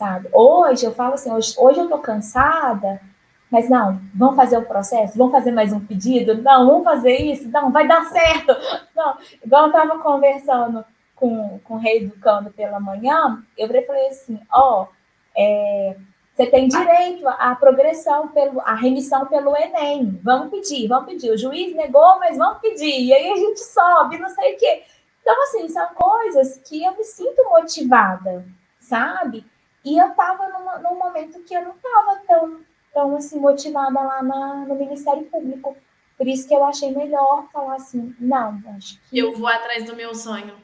sabe? 0.00 0.30
Hoje 0.32 0.86
eu 0.86 0.94
falo 0.94 1.12
assim, 1.12 1.30
hoje, 1.30 1.54
hoje 1.58 1.78
eu 1.78 1.88
tô 1.88 1.98
cansada, 1.98 3.02
mas 3.50 3.68
não, 3.68 4.00
vamos 4.14 4.34
fazer 4.34 4.56
o 4.56 4.64
processo, 4.64 5.18
vamos 5.18 5.32
fazer 5.32 5.52
mais 5.52 5.74
um 5.74 5.80
pedido, 5.80 6.40
não, 6.40 6.66
vamos 6.66 6.84
fazer 6.84 7.16
isso, 7.16 7.46
não, 7.50 7.70
vai 7.70 7.86
dar 7.86 8.06
certo. 8.06 8.56
Não, 8.96 9.18
igual 9.44 9.64
eu 9.64 9.68
estava 9.68 9.98
conversando 9.98 10.82
com, 11.14 11.60
com 11.62 11.74
o 11.74 11.78
rei 11.78 12.06
do 12.06 12.16
cano 12.18 12.50
pela 12.50 12.80
manhã, 12.80 13.42
eu 13.58 13.68
falei 13.68 14.08
assim, 14.08 14.40
ó, 14.50 14.84
oh, 14.84 14.88
é, 15.36 15.96
você 16.40 16.46
tem 16.46 16.68
direito 16.68 17.28
à 17.28 17.54
progressão, 17.54 18.28
pelo, 18.28 18.60
à 18.62 18.74
remissão 18.74 19.26
pelo 19.26 19.54
Enem. 19.54 20.18
Vamos 20.22 20.50
pedir, 20.50 20.88
vamos 20.88 21.10
pedir. 21.12 21.30
O 21.30 21.36
juiz 21.36 21.74
negou, 21.76 22.18
mas 22.18 22.38
vamos 22.38 22.60
pedir. 22.60 23.04
E 23.04 23.12
aí 23.12 23.30
a 23.30 23.36
gente 23.36 23.60
sobe, 23.60 24.18
não 24.18 24.28
sei 24.30 24.54
o 24.54 24.58
quê. 24.58 24.82
Então, 25.20 25.42
assim, 25.42 25.68
são 25.68 25.86
coisas 25.88 26.58
que 26.66 26.82
eu 26.82 26.96
me 26.96 27.04
sinto 27.04 27.44
motivada, 27.50 28.46
sabe? 28.78 29.44
E 29.84 29.98
eu 29.98 30.08
estava 30.08 30.48
num 30.78 30.98
momento 30.98 31.42
que 31.42 31.54
eu 31.54 31.62
não 31.62 31.72
estava 31.72 32.22
tão, 32.26 32.60
tão 32.94 33.16
assim, 33.16 33.38
motivada 33.38 34.00
lá 34.00 34.22
na, 34.22 34.54
no 34.66 34.74
Ministério 34.76 35.24
Público. 35.24 35.76
Por 36.16 36.26
isso 36.26 36.48
que 36.48 36.54
eu 36.54 36.64
achei 36.64 36.90
melhor 36.90 37.48
falar 37.52 37.74
assim, 37.74 38.14
não, 38.18 38.58
acho 38.76 38.98
que... 39.10 39.18
Eu 39.18 39.34
vou 39.36 39.48
atrás 39.48 39.84
do 39.84 39.94
meu 39.94 40.14
sonho. 40.14 40.54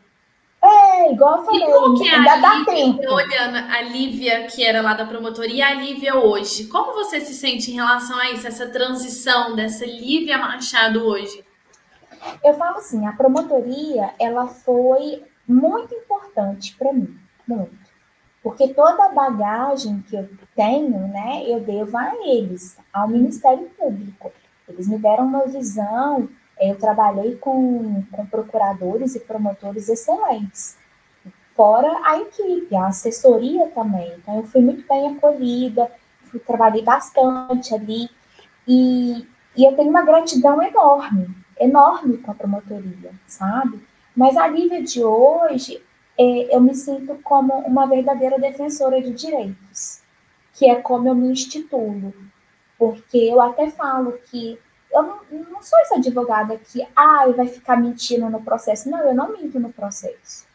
É, 0.66 1.12
igual 1.12 1.38
eu 1.38 1.44
falei, 1.44 1.62
e 1.62 1.72
como 1.72 1.96
que 1.96 2.08
é 2.08 2.14
ainda 2.16 2.36
dá 2.36 2.64
tempo. 2.64 3.00
Olhando 3.12 3.56
a 3.56 3.82
Lívia, 3.82 4.46
que 4.46 4.64
era 4.64 4.82
lá 4.82 4.94
da 4.94 5.06
promotoria, 5.06 5.68
a 5.68 5.74
Lívia 5.74 6.16
hoje. 6.16 6.66
Como 6.66 6.92
você 6.92 7.20
se 7.20 7.34
sente 7.34 7.70
em 7.70 7.74
relação 7.74 8.18
a 8.18 8.30
isso, 8.32 8.46
essa 8.46 8.66
transição 8.68 9.54
dessa 9.54 9.86
Lívia 9.86 10.38
Machado 10.38 11.06
hoje? 11.06 11.44
Eu 12.42 12.54
falo 12.54 12.78
assim, 12.78 13.06
a 13.06 13.12
promotoria, 13.12 14.12
ela 14.18 14.48
foi 14.48 15.22
muito 15.46 15.94
importante 15.94 16.74
para 16.76 16.92
mim, 16.92 17.16
muito. 17.46 17.86
Porque 18.42 18.68
toda 18.74 19.06
a 19.06 19.12
bagagem 19.12 20.02
que 20.08 20.16
eu 20.16 20.28
tenho, 20.54 21.08
né, 21.08 21.44
eu 21.46 21.60
devo 21.60 21.96
a 21.96 22.12
eles, 22.24 22.76
ao 22.92 23.08
Ministério 23.08 23.70
Público. 23.78 24.32
Eles 24.68 24.88
me 24.88 24.98
deram 24.98 25.26
uma 25.26 25.46
visão, 25.46 26.28
eu 26.60 26.76
trabalhei 26.78 27.36
com, 27.36 28.02
com 28.10 28.26
procuradores 28.26 29.14
e 29.14 29.20
promotores 29.20 29.88
excelentes. 29.88 30.76
fora 31.54 31.90
a 32.04 32.18
equipe, 32.18 32.74
a 32.76 32.88
assessoria 32.88 33.68
também. 33.68 34.12
Então, 34.18 34.36
eu 34.36 34.44
fui 34.44 34.60
muito 34.60 34.86
bem 34.86 35.16
acolhida, 35.16 35.90
fui, 36.24 36.40
trabalhei 36.40 36.82
bastante 36.82 37.74
ali, 37.74 38.10
e, 38.68 39.26
e 39.56 39.64
eu 39.64 39.74
tenho 39.74 39.90
uma 39.90 40.04
gratidão 40.04 40.62
enorme, 40.62 41.28
enorme 41.58 42.18
com 42.18 42.30
a 42.30 42.34
promotoria, 42.34 43.10
sabe? 43.26 43.80
Mas 44.14 44.36
a 44.36 44.46
Lívia 44.46 44.82
de 44.82 45.02
hoje, 45.04 45.82
é, 46.18 46.54
eu 46.54 46.60
me 46.60 46.74
sinto 46.74 47.18
como 47.22 47.54
uma 47.60 47.86
verdadeira 47.86 48.38
defensora 48.38 49.00
de 49.00 49.12
direitos, 49.12 50.00
que 50.54 50.68
é 50.68 50.76
como 50.76 51.08
eu 51.08 51.14
me 51.14 51.28
institulo. 51.28 52.14
Porque 52.78 53.16
eu 53.16 53.40
até 53.40 53.70
falo 53.70 54.18
que 54.30 54.58
eu 54.96 55.02
não, 55.02 55.44
não 55.50 55.62
sou 55.62 55.78
essa 55.80 55.96
advogada 55.96 56.56
que 56.56 56.86
ah, 56.94 57.26
vai 57.36 57.46
ficar 57.46 57.76
mentindo 57.76 58.28
no 58.30 58.42
processo. 58.42 58.90
Não, 58.90 59.00
eu 59.00 59.14
não 59.14 59.32
minto 59.32 59.60
no 59.60 59.72
processo. 59.72 60.46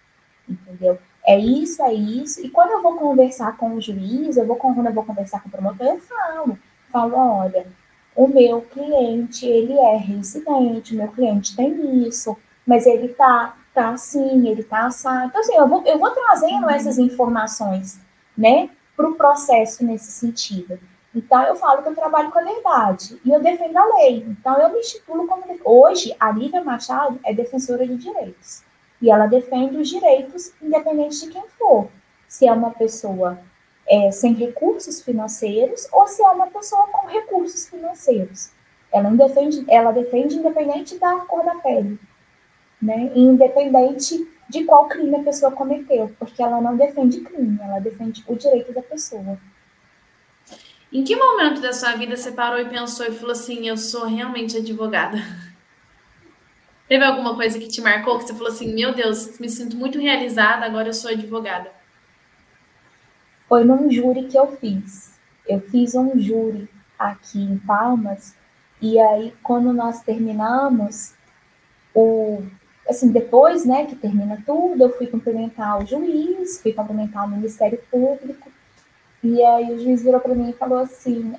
Entendeu? 0.48 0.98
É 1.26 1.38
isso, 1.38 1.82
é 1.84 1.94
isso. 1.94 2.46
E 2.46 2.50
quando 2.50 2.72
eu 2.72 2.82
vou 2.82 2.98
conversar 2.98 3.56
com 3.58 3.76
o 3.76 3.82
juiz, 3.82 4.38
eu 4.38 4.46
vou, 4.46 4.56
quando 4.56 4.86
eu 4.86 4.94
vou 4.94 5.04
conversar 5.04 5.42
com 5.42 5.50
o 5.50 5.52
promotor, 5.52 5.88
eu 5.88 6.00
falo. 6.00 6.60
Falo, 6.92 7.16
olha, 7.16 7.68
o 8.16 8.28
meu 8.28 8.62
cliente, 8.62 9.46
ele 9.46 9.74
é 9.74 9.96
residente, 9.96 10.94
o 10.94 10.98
meu 10.98 11.08
cliente 11.10 11.56
tem 11.56 12.06
isso, 12.06 12.36
mas 12.66 12.86
ele 12.86 13.10
tá, 13.10 13.56
tá 13.74 13.92
assim, 13.92 14.48
ele 14.48 14.64
tá 14.64 14.88
assado. 14.88 15.28
Então, 15.28 15.40
assim, 15.40 15.56
eu 15.56 15.68
vou, 15.68 15.84
eu 15.86 15.98
vou 15.98 16.12
trazendo 16.12 16.70
essas 16.70 16.98
informações, 16.98 18.00
né, 18.38 18.70
para 18.98 19.10
o 19.10 19.16
processo 19.16 19.86
nesse 19.86 20.12
sentido. 20.12 20.78
Então, 21.14 21.44
eu 21.44 21.56
falo 21.56 21.84
que 21.84 21.90
eu 21.90 21.96
trabalho 21.96 22.32
com 22.32 22.40
a 22.40 22.44
verdade 22.44 23.20
e 23.26 23.30
eu 23.32 23.42
defendo 23.42 23.78
a 23.78 23.98
lei. 23.98 24.26
Então, 24.28 24.58
eu 24.60 24.70
me 24.70 24.80
institulo 24.80 25.28
como. 25.28 25.44
Hoje, 25.66 26.16
a 26.20 26.32
Lívia 26.32 26.64
Machado 26.64 27.20
é 27.24 27.34
defensora 27.34 27.86
de 27.86 27.98
direitos. 27.98 28.64
E 29.02 29.12
ela 29.12 29.28
defende 29.28 29.78
os 29.78 29.90
direitos, 29.90 30.54
independente 30.62 31.26
de 31.26 31.32
quem 31.32 31.44
for. 31.58 31.90
Se 32.28 32.48
é 32.48 32.54
uma 32.54 32.72
pessoa 32.72 33.40
é, 33.88 34.10
sem 34.12 34.34
recursos 34.34 35.02
financeiros 35.02 35.88
ou 35.92 36.08
se 36.08 36.24
é 36.24 36.30
uma 36.30 36.48
pessoa 36.48 36.88
com 36.88 37.08
recursos 37.08 37.68
financeiros. 37.68 38.52
Ela 38.92 39.10
defende, 39.12 39.66
ela 39.70 39.92
defende 39.92 40.36
independente 40.36 40.98
da 40.98 41.18
cor 41.22 41.44
da 41.44 41.56
pele, 41.56 42.00
né? 42.82 43.12
independente 43.16 44.28
de 44.50 44.66
qual 44.66 44.88
crime 44.88 45.16
a 45.16 45.24
pessoa 45.24 45.52
cometeu, 45.52 46.12
porque 46.20 46.44
ela 46.44 46.60
não 46.60 46.76
defende 46.76 47.22
crime, 47.22 47.58
ela 47.62 47.80
defende 47.80 48.24
o 48.28 48.36
direito 48.36 48.74
da 48.74 48.82
pessoa. 48.82 49.38
Em 50.92 51.06
que 51.06 51.16
momento 51.16 51.62
da 51.62 51.72
sua 51.72 51.96
vida 51.96 52.18
você 52.18 52.32
parou 52.32 52.60
e 52.60 52.70
pensou 52.70 53.06
e 53.06 53.12
falou 53.12 53.32
assim: 53.32 53.68
eu 53.68 53.78
sou 53.78 54.06
realmente 54.06 54.58
advogada? 54.58 55.18
Teve 56.88 57.06
alguma 57.06 57.34
coisa 57.36 57.58
que 57.58 57.70
te 57.70 57.80
marcou 57.80 58.18
que 58.18 58.26
você 58.26 58.34
falou 58.34 58.50
assim: 58.50 58.74
meu 58.74 58.94
Deus, 58.94 59.40
me 59.40 59.50
sinto 59.50 59.78
muito 59.78 59.98
realizada, 59.98 60.66
agora 60.66 60.90
eu 60.90 60.94
sou 60.94 61.10
advogada? 61.10 61.72
Foi 63.48 63.64
num 63.64 63.90
júri 63.90 64.28
que 64.28 64.38
eu 64.38 64.58
fiz. 64.58 65.14
Eu 65.48 65.62
fiz 65.62 65.96
um 65.96 66.20
júri 66.20 66.70
aqui 67.00 67.40
em 67.40 67.58
Palmas, 67.58 68.36
e 68.82 69.00
aí 69.00 69.34
quando 69.42 69.72
nós 69.72 70.02
terminamos, 70.02 71.14
o 71.96 72.44
assim, 72.90 73.10
depois, 73.10 73.64
né, 73.64 73.86
que 73.86 73.96
termina 73.96 74.44
tudo, 74.46 74.84
eu 74.84 74.98
fui 74.98 75.08
cumprimentar 75.08 75.82
o 75.82 75.86
juiz, 75.86 76.62
fui 76.62 76.74
cumprimentar 76.74 77.26
o 77.26 77.30
Ministério 77.30 77.80
Público, 77.90 78.52
e 79.24 79.44
aí 79.44 79.72
o 79.72 79.80
juiz 79.80 80.04
virou 80.04 80.20
para 80.20 80.36
mim 80.36 80.50
e 80.50 80.54
falou 80.54 80.80
assim: 80.80 81.34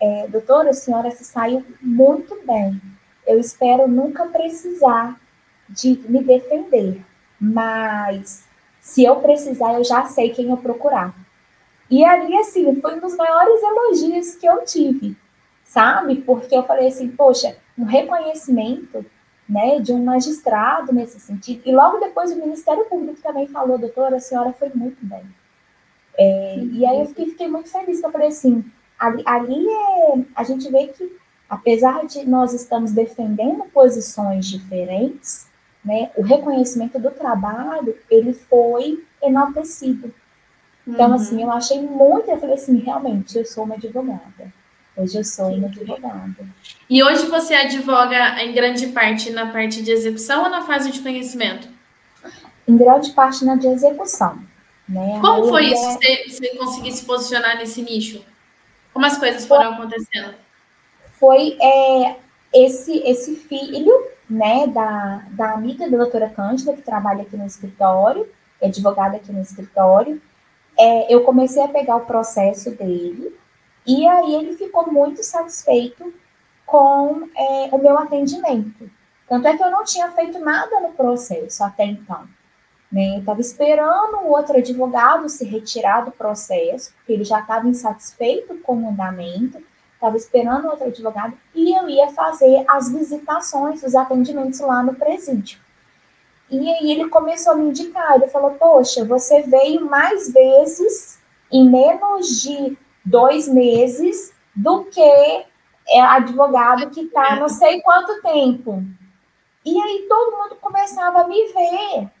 é, 0.00 0.26
doutora, 0.28 0.70
a 0.70 0.74
senhora 0.74 1.10
se 1.10 1.24
saiu 1.24 1.64
muito 1.80 2.38
bem. 2.46 2.80
Eu 3.26 3.38
espero 3.38 3.88
nunca 3.88 4.26
precisar 4.26 5.20
de 5.68 6.00
me 6.08 6.22
defender, 6.22 7.04
mas 7.40 8.46
se 8.80 9.04
eu 9.04 9.16
precisar, 9.16 9.74
eu 9.74 9.84
já 9.84 10.04
sei 10.04 10.30
quem 10.30 10.50
eu 10.50 10.56
procurar. 10.56 11.14
E 11.90 12.04
ali, 12.04 12.36
assim, 12.38 12.80
foi 12.80 12.96
um 12.96 13.00
dos 13.00 13.16
maiores 13.16 13.62
elogios 13.62 14.36
que 14.36 14.46
eu 14.46 14.64
tive, 14.64 15.16
sabe? 15.64 16.16
Porque 16.16 16.56
eu 16.56 16.64
falei 16.64 16.88
assim, 16.88 17.08
poxa, 17.08 17.56
um 17.76 17.84
reconhecimento 17.84 19.04
né, 19.48 19.80
de 19.80 19.92
um 19.92 20.04
magistrado 20.04 20.92
nesse 20.92 21.20
sentido. 21.20 21.62
E 21.64 21.72
logo 21.72 21.98
depois 21.98 22.32
o 22.32 22.36
Ministério 22.36 22.84
Público 22.86 23.20
também 23.22 23.46
falou, 23.46 23.78
doutora, 23.78 24.16
a 24.16 24.20
senhora 24.20 24.52
foi 24.52 24.70
muito 24.74 25.04
bem. 25.04 25.24
É, 26.18 26.58
e 26.58 26.86
aí 26.86 27.00
eu 27.00 27.06
fiquei, 27.06 27.26
fiquei 27.26 27.48
muito 27.48 27.70
feliz, 27.70 28.02
eu 28.02 28.10
falei 28.10 28.28
assim, 28.28 28.64
ali, 28.98 29.22
ali 29.26 29.68
é, 29.68 30.18
a 30.34 30.42
gente 30.44 30.70
vê 30.70 30.86
que, 30.88 31.16
apesar 31.48 32.06
de 32.06 32.26
nós 32.26 32.54
estamos 32.54 32.92
defendendo 32.92 33.64
posições 33.72 34.46
diferentes, 34.46 35.46
né, 35.84 36.10
o 36.16 36.22
reconhecimento 36.22 36.98
do 36.98 37.10
trabalho, 37.10 37.96
ele 38.10 38.32
foi 38.32 39.04
enaltecido. 39.22 40.12
Então, 40.86 41.08
uhum. 41.08 41.14
assim, 41.14 41.42
eu 41.42 41.50
achei 41.50 41.80
muito, 41.80 42.30
eu 42.30 42.38
falei 42.38 42.54
assim, 42.54 42.78
realmente, 42.78 43.36
eu 43.36 43.44
sou 43.44 43.64
uma 43.64 43.74
advogada. 43.74 44.52
Hoje 44.96 45.18
eu 45.18 45.24
sou 45.24 45.48
uma 45.48 45.66
advogada. 45.66 46.46
E 46.88 47.02
hoje 47.02 47.26
você 47.26 47.54
advoga 47.54 48.42
em 48.42 48.54
grande 48.54 48.86
parte 48.88 49.30
na 49.30 49.52
parte 49.52 49.82
de 49.82 49.90
execução 49.90 50.44
ou 50.44 50.48
na 50.48 50.62
fase 50.62 50.90
de 50.90 51.00
conhecimento? 51.00 51.68
Em 52.66 52.76
grande 52.76 53.12
parte 53.12 53.44
na 53.44 53.56
de 53.56 53.66
execução. 53.66 54.38
Né? 54.88 55.18
Como 55.20 55.48
foi 55.48 55.66
isso? 55.66 55.82
Você, 55.92 56.28
você 56.28 56.56
conseguir 56.56 56.92
se 56.92 57.04
posicionar 57.04 57.56
nesse 57.58 57.82
nicho? 57.82 58.24
Como 58.92 59.04
as 59.04 59.18
coisas 59.18 59.46
foram 59.46 59.72
acontecendo? 59.74 60.34
Foi 61.18 61.56
é, 61.60 62.16
esse, 62.52 62.98
esse 62.98 63.36
filho 63.36 63.92
né, 64.28 64.66
da, 64.66 65.24
da 65.30 65.52
amiga 65.52 65.88
da 65.90 65.96
doutora 65.96 66.30
Cândida, 66.30 66.72
que 66.72 66.82
trabalha 66.82 67.22
aqui 67.22 67.36
no 67.36 67.46
escritório, 67.46 68.28
é 68.60 68.66
advogada 68.68 69.16
aqui 69.16 69.32
no 69.32 69.40
escritório. 69.40 70.20
É, 70.78 71.12
eu 71.12 71.24
comecei 71.24 71.62
a 71.62 71.68
pegar 71.68 71.96
o 71.96 72.06
processo 72.06 72.70
dele, 72.72 73.34
e 73.86 74.06
aí 74.06 74.34
ele 74.34 74.56
ficou 74.56 74.90
muito 74.92 75.22
satisfeito 75.22 76.12
com 76.64 77.28
é, 77.36 77.68
o 77.72 77.78
meu 77.78 77.98
atendimento. 77.98 78.90
Tanto 79.28 79.48
é 79.48 79.56
que 79.56 79.62
eu 79.62 79.70
não 79.70 79.84
tinha 79.84 80.10
feito 80.12 80.38
nada 80.38 80.80
no 80.80 80.92
processo 80.92 81.62
até 81.64 81.84
então. 81.84 82.28
Né? 82.96 83.18
Estava 83.18 83.42
esperando 83.42 84.16
o 84.22 84.30
outro 84.30 84.56
advogado 84.56 85.28
se 85.28 85.44
retirar 85.44 86.06
do 86.06 86.10
processo, 86.10 86.94
porque 86.94 87.12
ele 87.12 87.24
já 87.24 87.40
estava 87.40 87.68
insatisfeito 87.68 88.56
com 88.60 88.74
o 88.74 88.88
andamento, 88.88 89.62
estava 89.92 90.16
esperando 90.16 90.70
outro 90.70 90.86
advogado, 90.86 91.34
e 91.54 91.76
eu 91.76 91.90
ia 91.90 92.08
fazer 92.12 92.64
as 92.66 92.90
visitações, 92.90 93.82
os 93.82 93.94
atendimentos 93.94 94.60
lá 94.60 94.82
no 94.82 94.94
presídio. 94.94 95.60
E 96.50 96.70
aí 96.72 96.90
ele 96.90 97.10
começou 97.10 97.52
a 97.52 97.56
me 97.56 97.68
indicar, 97.68 98.14
ele 98.14 98.28
falou, 98.28 98.52
poxa, 98.52 99.04
você 99.04 99.42
veio 99.42 99.84
mais 99.84 100.32
vezes 100.32 101.18
em 101.52 101.68
menos 101.68 102.40
de 102.40 102.78
dois 103.04 103.46
meses 103.46 104.32
do 104.54 104.84
que 104.84 105.44
é 105.88 106.00
advogado 106.00 106.88
que 106.88 107.02
está 107.02 107.36
não 107.36 107.50
sei 107.50 107.82
quanto 107.82 108.22
tempo. 108.22 108.82
E 109.66 109.82
aí 109.82 110.06
todo 110.08 110.38
mundo 110.38 110.56
começava 110.62 111.20
a 111.20 111.28
me 111.28 111.52
ver 111.52 112.15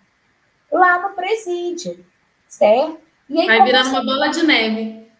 lá 0.70 1.08
no 1.08 1.14
presídio, 1.14 2.04
certo? 2.46 2.98
E 3.28 3.40
aí 3.40 3.46
Vai 3.46 3.62
virando 3.64 3.88
uma 3.90 4.04
bola 4.04 4.28
de 4.28 4.44
neve. 4.44 5.10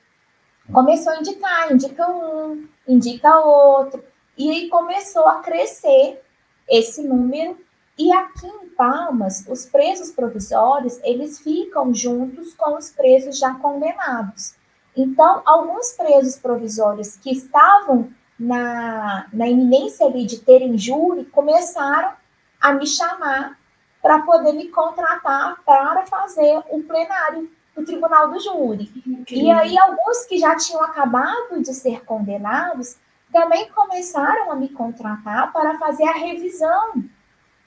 Começou 0.72 1.12
a 1.12 1.18
indicar, 1.18 1.72
indica 1.72 2.08
um, 2.10 2.68
indica 2.86 3.40
outro. 3.40 4.04
E 4.36 4.50
aí 4.50 4.68
começou 4.68 5.26
a 5.26 5.40
crescer 5.40 6.20
esse 6.68 7.02
número. 7.02 7.58
E 7.98 8.12
aqui 8.12 8.46
em 8.46 8.68
Palmas, 8.70 9.46
os 9.48 9.64
presos 9.64 10.10
provisórios, 10.10 11.00
eles 11.02 11.38
ficam 11.38 11.94
juntos 11.94 12.52
com 12.54 12.76
os 12.76 12.90
presos 12.90 13.38
já 13.38 13.54
condenados. 13.54 14.54
Então, 14.94 15.42
alguns 15.44 15.92
presos 15.92 16.36
provisórios 16.36 17.16
que 17.16 17.30
estavam 17.30 18.10
na, 18.38 19.26
na 19.32 19.48
iminência 19.48 20.06
ali 20.06 20.26
de 20.26 20.40
terem 20.40 20.76
júri 20.76 21.24
começaram 21.26 22.12
a 22.60 22.72
me 22.72 22.86
chamar 22.86 23.58
para 24.02 24.20
poder 24.20 24.52
me 24.52 24.68
contratar 24.68 25.60
para 25.64 26.06
fazer 26.06 26.62
um 26.70 26.82
plenário 26.82 27.50
no 27.76 27.84
tribunal 27.84 28.30
do 28.30 28.40
júri. 28.40 28.90
E 29.30 29.50
aí, 29.50 29.78
alguns 29.78 30.24
que 30.24 30.38
já 30.38 30.56
tinham 30.56 30.82
acabado 30.82 31.60
de 31.60 31.74
ser 31.74 32.04
condenados 32.04 32.96
também 33.32 33.68
começaram 33.68 34.50
a 34.50 34.56
me 34.56 34.68
contratar 34.68 35.52
para 35.52 35.78
fazer 35.78 36.08
a 36.08 36.12
revisão 36.12 37.04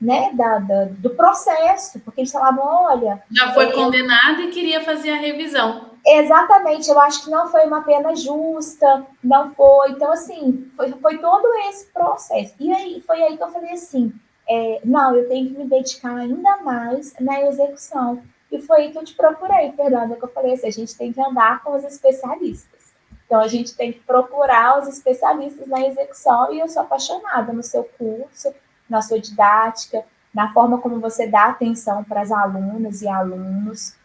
né, 0.02 0.32
da, 0.34 0.60
da, 0.60 0.86
do 0.86 1.10
processo, 1.12 2.00
porque 2.00 2.22
eles 2.22 2.32
falavam, 2.32 2.64
olha... 2.66 3.22
Já 3.30 3.54
foi 3.54 3.66
é, 3.66 3.72
condenado 3.72 4.42
e 4.42 4.50
queria 4.50 4.82
fazer 4.82 5.12
a 5.12 5.18
revisão. 5.18 5.90
Exatamente, 6.06 6.90
eu 6.90 7.00
acho 7.00 7.26
que 7.26 7.30
não 7.30 7.50
foi 7.50 7.66
uma 7.66 7.82
pena 7.82 8.16
justa, 8.16 9.06
não 9.22 9.54
foi, 9.54 9.92
então 9.92 10.12
assim, 10.12 10.72
foi, 10.76 10.92
foi 10.94 11.18
todo 11.18 11.46
esse 11.70 11.88
processo. 11.92 12.56
E 12.60 12.72
aí, 12.74 13.04
foi 13.06 13.22
aí 13.22 13.36
que 13.36 13.44
eu 13.44 13.52
falei 13.52 13.74
assim, 13.74 14.14
é, 14.50 14.82
não, 14.84 15.16
eu 15.16 15.28
tenho 15.30 15.50
que 15.50 15.58
me 15.58 15.66
dedicar 15.66 16.16
ainda 16.16 16.58
mais 16.58 17.14
na 17.20 17.42
execução. 17.42 18.24
E 18.52 18.60
foi 18.60 18.82
aí 18.82 18.92
que 18.92 18.98
eu 18.98 19.04
te 19.04 19.14
procurei, 19.14 19.72
Fernanda, 19.74 20.16
que 20.16 20.24
eu 20.24 20.30
falei 20.30 20.54
assim, 20.54 20.68
a 20.68 20.72
gente 20.72 20.98
tem 20.98 21.14
que 21.14 21.22
andar 21.22 21.64
com 21.64 21.76
os 21.76 21.84
especialistas. 21.84 22.80
Então, 23.26 23.40
a 23.40 23.48
gente 23.48 23.76
tem 23.76 23.94
que 23.94 24.00
procurar 24.00 24.80
os 24.80 24.88
especialistas 24.88 25.68
na 25.68 25.86
execução, 25.86 26.52
e 26.52 26.60
eu 26.60 26.68
sou 26.68 26.82
apaixonada 26.82 27.54
no 27.54 27.62
seu 27.62 27.84
curso, 27.84 28.52
na 28.90 29.04
sua 29.04 29.20
didática, 29.20 30.04
na 30.34 30.52
forma 30.52 30.80
como 30.80 31.00
você 31.00 31.28
dá 31.28 31.46
atenção 31.46 32.04
para 32.04 32.22
as 32.22 32.32
alunas 32.32 33.04
e 33.04 33.08
alunos, 33.08 33.96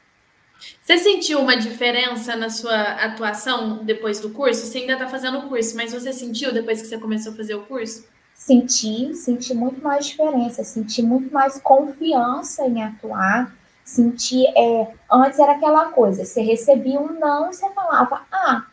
Você 0.80 0.98
sentiu 0.98 1.40
uma 1.40 1.56
diferença 1.56 2.36
na 2.36 2.48
sua 2.48 2.80
atuação 2.80 3.84
depois 3.84 4.20
do 4.20 4.30
curso? 4.30 4.66
Você 4.66 4.78
ainda 4.78 4.94
está 4.94 5.08
fazendo 5.08 5.38
o 5.38 5.48
curso, 5.48 5.76
mas 5.76 5.92
você 5.92 6.12
sentiu 6.12 6.52
depois 6.52 6.80
que 6.80 6.88
você 6.88 6.98
começou 6.98 7.32
a 7.32 7.36
fazer 7.36 7.54
o 7.54 7.66
curso? 7.66 8.06
Senti, 8.34 9.14
senti 9.14 9.54
muito 9.54 9.82
mais 9.82 10.06
diferença, 10.06 10.64
senti 10.64 11.02
muito 11.02 11.32
mais 11.32 11.60
confiança 11.60 12.66
em 12.66 12.82
atuar, 12.82 13.54
senti, 13.84 14.46
é, 14.46 14.92
antes 15.10 15.38
era 15.38 15.52
aquela 15.52 15.86
coisa, 15.86 16.24
você 16.24 16.42
recebia 16.42 17.00
um 17.00 17.18
não, 17.18 17.52
você 17.52 17.70
falava, 17.70 18.22
ah, 18.30 18.64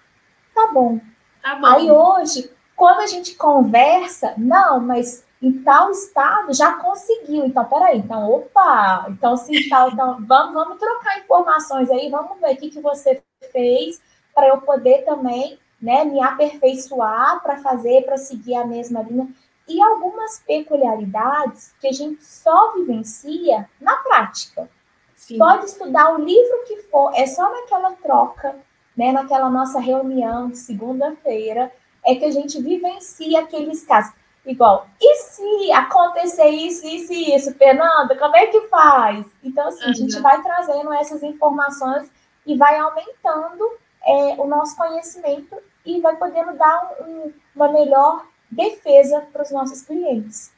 tá 0.54 0.72
bom. 0.74 1.00
Tá 1.42 1.56
bom. 1.56 1.68
Aí 1.68 1.90
hoje, 1.90 2.52
quando 2.76 3.00
a 3.00 3.08
gente 3.08 3.36
conversa, 3.36 4.34
não, 4.38 4.80
mas 4.80 5.24
em 5.42 5.54
tal 5.64 5.92
estado 5.92 6.54
já 6.54 6.74
conseguiu. 6.74 7.46
Então, 7.46 7.66
peraí, 7.66 7.98
então, 7.98 8.30
opa, 8.30 9.08
então 9.10 9.36
se 9.36 9.70
tal, 9.70 9.92
então 9.92 10.18
vamos, 10.26 10.54
vamos 10.54 10.78
trocar 10.78 11.20
informações 11.20 11.90
aí, 11.90 12.10
vamos 12.10 12.40
ver 12.40 12.54
o 12.54 12.58
que, 12.58 12.70
que 12.70 12.82
você 12.82 13.22
fez 13.52 14.02
para 14.34 14.48
eu 14.48 14.62
poder 14.62 15.04
também 15.04 15.58
né, 15.82 16.06
me 16.06 16.22
aperfeiçoar 16.22 17.42
para 17.42 17.58
fazer, 17.58 18.04
para 18.06 18.18
seguir 18.18 18.56
a 18.56 18.66
mesma 18.66 19.02
linha. 19.02 19.28
E 19.72 19.82
algumas 19.82 20.40
peculiaridades 20.40 21.74
que 21.80 21.88
a 21.88 21.92
gente 21.94 22.26
só 22.26 22.74
vivencia 22.74 23.70
na 23.80 23.96
prática. 23.98 24.70
Sim. 25.16 25.38
Pode 25.38 25.66
estudar 25.66 26.14
o 26.14 26.18
livro 26.18 26.64
que 26.68 26.82
for, 26.84 27.14
é 27.16 27.26
só 27.26 27.50
naquela 27.50 27.92
troca, 27.94 28.56
né, 28.98 29.14
naquela 29.14 29.50
nossa 29.50 29.80
reunião 29.80 30.50
de 30.50 30.58
segunda-feira, 30.58 31.72
é 32.06 32.16
que 32.16 32.26
a 32.26 32.32
gente 32.32 32.62
vivencia 32.62 33.40
aqueles 33.40 33.86
casos. 33.86 34.14
Igual, 34.46 34.88
e 35.00 35.16
se 35.18 35.72
acontecer 35.72 36.50
isso, 36.50 36.86
isso 36.86 37.14
e 37.14 37.36
isso, 37.36 37.54
Fernanda, 37.54 38.18
como 38.18 38.36
é 38.36 38.48
que 38.48 38.62
faz? 38.62 39.26
Então, 39.42 39.68
assim, 39.68 39.86
uhum. 39.86 39.92
a 39.92 39.94
gente 39.94 40.20
vai 40.20 40.42
trazendo 40.42 40.92
essas 40.94 41.24
informações 41.24 42.12
e 42.46 42.58
vai 42.58 42.78
aumentando 42.78 43.72
é, 44.06 44.36
o 44.42 44.48
nosso 44.48 44.76
conhecimento 44.76 45.56
e 45.86 46.02
vai 46.02 46.16
podendo 46.16 46.58
dar 46.58 46.92
um, 47.02 47.32
uma 47.56 47.72
melhor 47.72 48.26
defesa 48.52 49.22
para 49.32 49.44
os 49.44 49.52
nossos 49.52 49.82
clientes. 49.82 50.52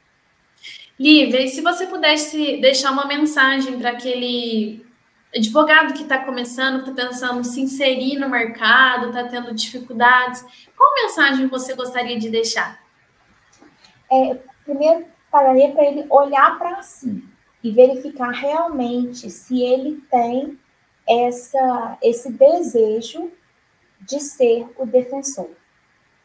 Lívia, 0.98 1.40
e 1.40 1.48
se 1.48 1.60
você 1.60 1.86
pudesse 1.86 2.58
deixar 2.58 2.90
uma 2.90 3.06
mensagem 3.06 3.78
para 3.78 3.90
aquele 3.90 4.84
advogado 5.34 5.94
que 5.94 6.02
está 6.02 6.18
começando, 6.18 6.84
que 6.84 6.90
está 6.90 7.08
tentando 7.08 7.44
se 7.44 7.60
inserir 7.60 8.18
no 8.18 8.28
mercado, 8.28 9.08
está 9.08 9.24
tendo 9.24 9.52
dificuldades, 9.52 10.44
qual 10.76 10.94
mensagem 11.02 11.48
você 11.48 11.74
gostaria 11.74 12.18
de 12.18 12.30
deixar? 12.30 12.84
é, 14.10 14.38
primeiro 14.64 15.06
falaria 15.30 15.72
para 15.72 15.84
ele 15.84 16.06
olhar 16.08 16.58
para 16.58 16.82
si 16.82 17.24
e 17.62 17.70
verificar 17.70 18.30
realmente 18.30 19.30
se 19.30 19.62
ele 19.62 20.02
tem 20.10 20.58
essa, 21.08 21.98
esse 22.02 22.32
desejo 22.32 23.30
de 24.00 24.20
ser 24.20 24.68
o 24.76 24.86
defensor, 24.86 25.50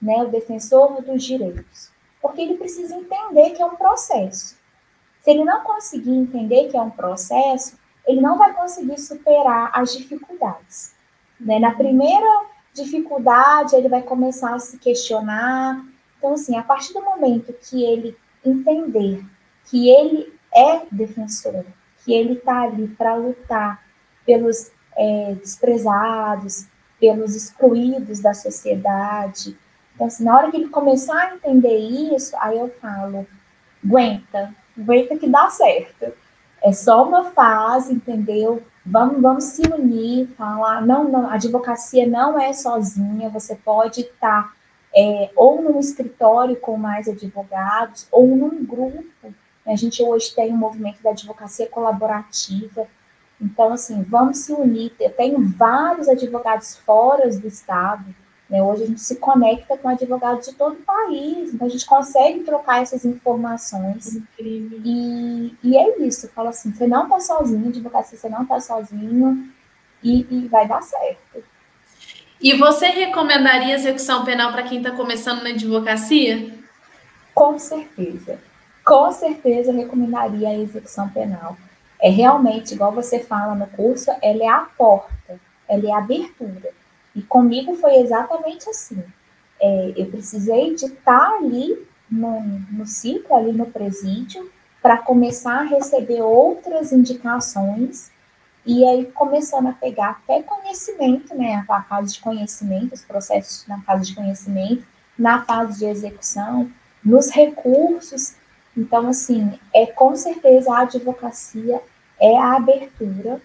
né? 0.02 0.24
o 0.24 0.30
defensor 0.30 1.02
dos 1.02 1.24
direitos. 1.24 1.92
Porque 2.22 2.42
ele 2.42 2.58
precisa 2.58 2.96
entender 2.96 3.52
que 3.52 3.62
é 3.62 3.66
um 3.66 3.76
processo. 3.76 4.58
Se 5.22 5.32
ele 5.32 5.44
não 5.44 5.64
conseguir 5.64 6.16
entender 6.16 6.70
que 6.70 6.78
é 6.78 6.82
um 6.82 6.90
processo, 6.90 7.78
ele 8.06 8.22
não 8.22 8.38
vai 8.38 8.54
conseguir 8.54 9.00
superar 9.00 9.72
as 9.74 9.94
dificuldades. 9.94 10.94
Né? 11.40 11.60
Na 11.60 11.74
primeira 11.74 12.46
dificuldade, 12.74 13.76
ele 13.76 13.90
vai 13.90 14.02
começar 14.02 14.54
a 14.54 14.60
se 14.60 14.78
questionar, 14.78 15.86
então, 16.18 16.34
assim, 16.34 16.58
a 16.58 16.64
partir 16.64 16.94
do 16.94 17.02
momento 17.02 17.54
que 17.54 17.84
ele 17.84 18.16
entender 18.46 19.26
que 19.66 19.90
ele 19.90 20.34
é 20.54 20.82
defensor, 20.92 21.66
que 22.04 22.14
ele 22.14 22.34
está 22.34 22.64
ali 22.64 22.88
para 22.88 23.16
lutar 23.16 23.84
pelos 24.26 24.72
é, 24.98 25.36
desprezados, 25.36 26.68
pelos 27.00 27.36
excluídos 27.36 28.20
da 28.20 28.34
sociedade. 28.34 29.58
Então, 30.00 30.08
assim, 30.08 30.24
na 30.24 30.38
hora 30.38 30.50
que 30.50 30.56
ele 30.56 30.70
começar 30.70 31.14
a 31.14 31.36
entender 31.36 31.78
isso, 31.78 32.34
aí 32.40 32.58
eu 32.58 32.74
falo, 32.82 33.28
aguenta, 33.84 34.56
aguenta 34.80 35.18
que 35.18 35.28
dá 35.28 35.50
certo. 35.50 36.14
É 36.64 36.72
só 36.72 37.06
uma 37.06 37.32
fase, 37.32 37.96
entendeu? 37.96 38.64
Vamos, 38.86 39.22
vamos 39.22 39.44
se 39.44 39.62
unir, 39.68 40.30
falar, 40.38 40.86
não, 40.86 41.04
não, 41.04 41.30
a 41.30 41.34
advocacia 41.34 42.08
não 42.08 42.40
é 42.40 42.54
sozinha, 42.54 43.30
você 43.30 43.58
pode 43.58 44.00
estar 44.00 44.44
tá 44.44 44.54
é, 44.96 45.32
ou 45.36 45.62
num 45.62 45.78
escritório 45.82 46.56
com 46.56 46.78
mais 46.78 47.10
advogados, 47.10 48.08
ou 48.10 48.26
num 48.26 48.64
grupo. 48.64 49.34
A 49.68 49.76
gente 49.76 50.02
hoje 50.02 50.34
tem 50.34 50.54
um 50.54 50.58
movimento 50.58 51.04
da 51.04 51.10
advocacia 51.10 51.68
colaborativa. 51.68 52.88
Então, 53.42 53.74
assim, 53.74 54.02
vamos 54.04 54.38
se 54.38 54.54
unir. 54.54 54.94
Eu 54.98 55.12
tenho 55.12 55.46
vários 55.46 56.08
advogados 56.08 56.78
fora 56.78 57.30
do 57.30 57.48
estado. 57.48 58.16
Né? 58.50 58.64
Hoje 58.64 58.84
a 58.84 58.88
gente 58.88 59.02
se 59.02 59.16
conecta 59.18 59.78
com 59.78 59.88
advogados 59.88 60.48
de 60.48 60.56
todo 60.56 60.74
o 60.74 60.84
país. 60.84 61.54
Então, 61.54 61.68
a 61.68 61.70
gente 61.70 61.86
consegue 61.86 62.40
trocar 62.40 62.82
essas 62.82 63.06
informações. 63.06 64.16
Incrível. 64.16 64.82
E, 64.84 65.56
e 65.64 65.78
é 65.78 66.00
isso. 66.00 66.26
Eu 66.26 66.32
falo 66.32 66.50
assim, 66.50 66.74
você 66.74 66.88
não 66.88 67.04
está 67.04 67.20
sozinho, 67.20 67.68
advocacia, 67.68 68.18
você 68.18 68.30
não 68.30 68.44
está 68.44 68.60
sozinho. 68.60 69.50
E, 70.04 70.26
e 70.32 70.48
vai 70.48 70.68
dar 70.68 70.82
certo. 70.82 71.44
E 72.42 72.54
você 72.56 72.88
recomendaria 72.88 73.76
execução 73.76 74.24
penal 74.24 74.52
para 74.52 74.64
quem 74.64 74.78
está 74.78 74.92
começando 74.92 75.44
na 75.44 75.50
advocacia? 75.50 76.58
Com 77.36 77.60
certeza. 77.60 78.40
Com 78.86 79.12
certeza 79.12 79.74
recomendaria 79.74 80.50
a 80.50 80.58
execução 80.58 81.10
penal. 81.10 81.58
É 82.02 82.10
realmente, 82.10 82.74
igual 82.74 82.94
você 82.94 83.20
fala 83.20 83.54
no 83.54 83.68
curso, 83.68 84.10
ela 84.22 84.44
é 84.44 84.48
a 84.48 84.66
porta, 84.78 85.38
ela 85.68 85.86
é 85.86 85.92
a 85.92 85.98
abertura. 85.98 86.72
E 87.16 87.22
comigo 87.22 87.76
foi 87.76 87.96
exatamente 87.98 88.70
assim. 88.70 89.04
É, 89.62 89.94
eu 89.96 90.06
precisei 90.08 90.76
de 90.76 90.86
estar 90.86 91.38
ali 91.38 91.86
no, 92.10 92.42
no 92.72 92.86
ciclo, 92.86 93.36
ali 93.36 93.52
no 93.52 93.66
presídio, 93.66 94.50
para 94.82 94.98
começar 94.98 95.60
a 95.60 95.64
receber 95.64 96.22
outras 96.22 96.92
indicações 96.92 98.12
e 98.66 98.86
aí 98.86 99.06
começando 99.06 99.68
a 99.68 99.74
pegar 99.74 100.12
até 100.12 100.42
conhecimento, 100.44 101.36
né, 101.36 101.66
a 101.68 101.84
fase 101.84 102.14
de 102.14 102.22
conhecimento, 102.22 102.94
os 102.94 103.04
processos 103.04 103.66
na 103.68 103.82
fase 103.82 104.08
de 104.08 104.16
conhecimento, 104.16 104.86
na 105.18 105.44
fase 105.44 105.80
de 105.80 105.86
execução, 105.86 106.72
nos 107.04 107.30
recursos. 107.30 108.36
Então, 108.78 109.10
assim, 109.10 109.60
é 109.74 109.86
com 109.86 110.16
certeza 110.16 110.72
a 110.72 110.82
advocacia 110.82 111.82
é 112.20 112.38
a 112.38 112.56
abertura 112.56 113.42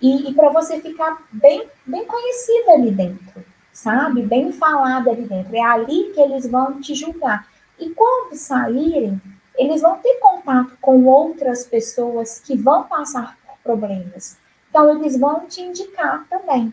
e, 0.00 0.30
e 0.30 0.34
para 0.34 0.48
você 0.50 0.80
ficar 0.80 1.22
bem, 1.30 1.68
bem 1.86 2.04
conhecida 2.06 2.72
ali 2.72 2.90
dentro, 2.90 3.44
sabe? 3.72 4.22
Bem 4.22 4.50
falada 4.50 5.10
ali 5.10 5.22
dentro. 5.22 5.54
É 5.54 5.62
ali 5.62 6.12
que 6.14 6.20
eles 6.20 6.46
vão 6.46 6.80
te 6.80 6.94
julgar. 6.94 7.46
E 7.78 7.90
quando 7.90 8.34
saírem, 8.34 9.20
eles 9.56 9.82
vão 9.82 9.98
ter 9.98 10.14
contato 10.20 10.76
com 10.80 11.04
outras 11.04 11.66
pessoas 11.66 12.40
que 12.40 12.56
vão 12.56 12.84
passar 12.84 13.36
por 13.46 13.58
problemas. 13.62 14.38
Então, 14.68 14.96
eles 14.96 15.18
vão 15.18 15.46
te 15.46 15.60
indicar 15.60 16.26
também. 16.28 16.72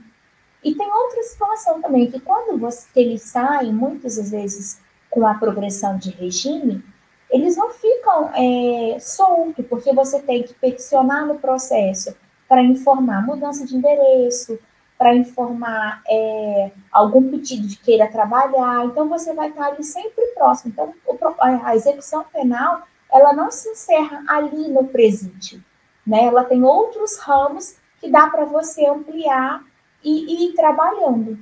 E 0.63 0.73
tem 0.73 0.89
outra 0.89 1.23
situação 1.23 1.81
também, 1.81 2.09
que 2.09 2.19
quando 2.19 2.57
você, 2.57 2.87
eles 2.95 3.23
saem, 3.23 3.73
muitas 3.73 4.29
vezes, 4.29 4.79
com 5.09 5.25
a 5.25 5.33
progressão 5.33 5.97
de 5.97 6.11
regime, 6.11 6.83
eles 7.29 7.57
não 7.57 7.71
ficam 7.71 8.31
é, 8.33 8.99
soltos, 8.99 9.65
porque 9.67 9.93
você 9.93 10.19
tem 10.21 10.43
que 10.43 10.53
peticionar 10.53 11.25
no 11.25 11.35
processo 11.35 12.15
para 12.47 12.63
informar 12.63 13.25
mudança 13.25 13.65
de 13.65 13.75
endereço, 13.75 14.59
para 14.97 15.15
informar 15.15 16.01
é, 16.09 16.71
algum 16.91 17.29
pedido 17.29 17.67
de 17.67 17.77
queira 17.77 18.07
trabalhar. 18.07 18.85
Então, 18.85 19.07
você 19.07 19.33
vai 19.33 19.49
estar 19.49 19.67
ali 19.67 19.83
sempre 19.83 20.25
próximo. 20.33 20.73
Então, 20.73 20.93
a 21.39 21.75
execução 21.75 22.23
penal, 22.31 22.87
ela 23.11 23.33
não 23.33 23.51
se 23.51 23.69
encerra 23.69 24.23
ali 24.27 24.67
no 24.69 24.85
presídio. 24.85 25.63
Né? 26.05 26.25
Ela 26.25 26.43
tem 26.43 26.63
outros 26.63 27.17
ramos 27.19 27.75
que 27.99 28.09
dá 28.09 28.27
para 28.27 28.45
você 28.45 28.87
ampliar 28.87 29.63
e, 30.03 30.25
e 30.25 30.49
ir 30.49 30.53
trabalhando. 30.53 31.37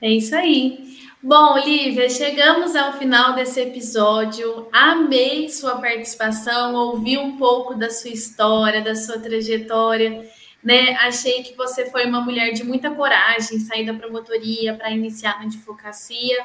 É 0.00 0.10
isso 0.10 0.34
aí. 0.34 0.98
Bom, 1.22 1.58
Lívia, 1.58 2.08
chegamos 2.08 2.74
ao 2.74 2.94
final 2.94 3.34
desse 3.34 3.60
episódio. 3.60 4.66
Amei 4.72 5.50
sua 5.50 5.78
participação, 5.78 6.74
ouvi 6.74 7.18
um 7.18 7.36
pouco 7.36 7.74
da 7.74 7.90
sua 7.90 8.08
história, 8.10 8.80
da 8.80 8.94
sua 8.94 9.18
trajetória. 9.18 10.26
Né? 10.64 10.94
Achei 10.96 11.42
que 11.42 11.54
você 11.54 11.90
foi 11.90 12.06
uma 12.06 12.22
mulher 12.22 12.52
de 12.52 12.64
muita 12.64 12.90
coragem, 12.90 13.60
sair 13.60 13.84
da 13.84 13.92
promotoria 13.92 14.72
para 14.74 14.92
iniciar 14.92 15.38
na 15.38 15.44
advocacia. 15.44 16.38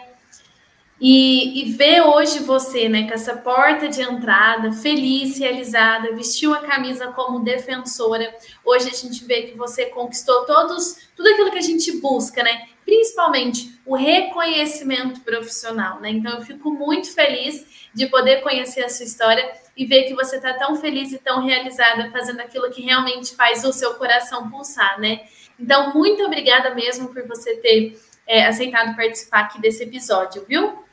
E, 0.99 1.61
e 1.61 1.71
ver 1.73 2.01
hoje 2.01 2.39
você, 2.39 2.87
né, 2.87 3.05
com 3.05 3.13
essa 3.13 3.35
porta 3.35 3.89
de 3.89 4.01
entrada, 4.01 4.71
feliz, 4.71 5.37
realizada, 5.37 6.15
vestiu 6.15 6.53
a 6.53 6.61
camisa 6.61 7.07
como 7.07 7.43
defensora. 7.43 8.33
Hoje 8.63 8.89
a 8.89 8.93
gente 8.93 9.25
vê 9.25 9.43
que 9.43 9.57
você 9.57 9.87
conquistou 9.87 10.45
todos, 10.45 11.09
tudo 11.15 11.27
aquilo 11.29 11.51
que 11.51 11.57
a 11.57 11.61
gente 11.61 11.99
busca, 11.99 12.41
né? 12.41 12.69
Principalmente 12.85 13.77
o 13.85 13.93
reconhecimento 13.95 15.19
profissional, 15.21 15.99
né? 15.99 16.11
Então 16.11 16.37
eu 16.37 16.45
fico 16.45 16.71
muito 16.71 17.13
feliz 17.13 17.65
de 17.93 18.07
poder 18.07 18.41
conhecer 18.41 18.85
a 18.85 18.89
sua 18.89 19.05
história 19.05 19.51
e 19.75 19.85
ver 19.85 20.03
que 20.03 20.13
você 20.13 20.37
está 20.37 20.53
tão 20.53 20.77
feliz 20.77 21.11
e 21.11 21.17
tão 21.17 21.43
realizada 21.43 22.09
fazendo 22.09 22.39
aquilo 22.39 22.71
que 22.71 22.81
realmente 22.81 23.35
faz 23.35 23.65
o 23.65 23.73
seu 23.73 23.95
coração 23.95 24.49
pulsar, 24.49 24.99
né? 24.99 25.21
Então, 25.59 25.93
muito 25.93 26.23
obrigada 26.23 26.73
mesmo 26.73 27.13
por 27.13 27.25
você 27.27 27.55
ter 27.57 27.99
é, 28.27 28.45
aceitado 28.45 28.95
participar 28.95 29.41
aqui 29.41 29.59
desse 29.59 29.83
episódio, 29.83 30.45
viu? 30.47 30.84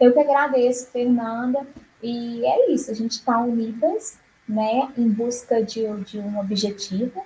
Eu 0.00 0.12
que 0.12 0.18
agradeço, 0.18 0.88
Fernanda. 0.90 1.66
E 2.02 2.44
é 2.44 2.70
isso, 2.70 2.90
a 2.90 2.94
gente 2.94 3.12
está 3.12 3.38
unidas, 3.38 4.18
né, 4.48 4.88
em 4.96 5.08
busca 5.08 5.62
de, 5.62 5.86
de 6.04 6.18
um 6.18 6.38
objetivo. 6.38 7.24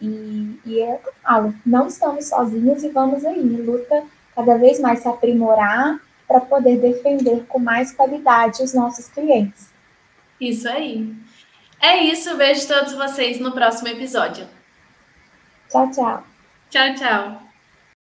E, 0.00 0.60
e 0.64 0.80
é 0.80 0.94
o 0.94 0.98
que 0.98 1.08
eu 1.08 1.14
falo, 1.22 1.54
não 1.64 1.86
estamos 1.86 2.28
sozinhos 2.28 2.82
e 2.82 2.88
vamos 2.88 3.24
aí, 3.24 3.40
luta 3.40 4.04
cada 4.34 4.56
vez 4.56 4.80
mais 4.80 5.00
se 5.00 5.08
aprimorar 5.08 6.00
para 6.26 6.40
poder 6.40 6.78
defender 6.78 7.44
com 7.46 7.58
mais 7.58 7.92
qualidade 7.92 8.62
os 8.62 8.74
nossos 8.74 9.08
clientes. 9.08 9.68
Isso 10.40 10.68
aí. 10.68 11.14
É 11.80 12.02
isso, 12.02 12.36
vejo 12.36 12.66
todos 12.66 12.94
vocês 12.94 13.38
no 13.38 13.52
próximo 13.52 13.88
episódio. 13.88 14.46
Tchau, 15.70 15.90
tchau. 15.90 16.24
Tchau, 16.70 16.94
tchau. 16.94 17.43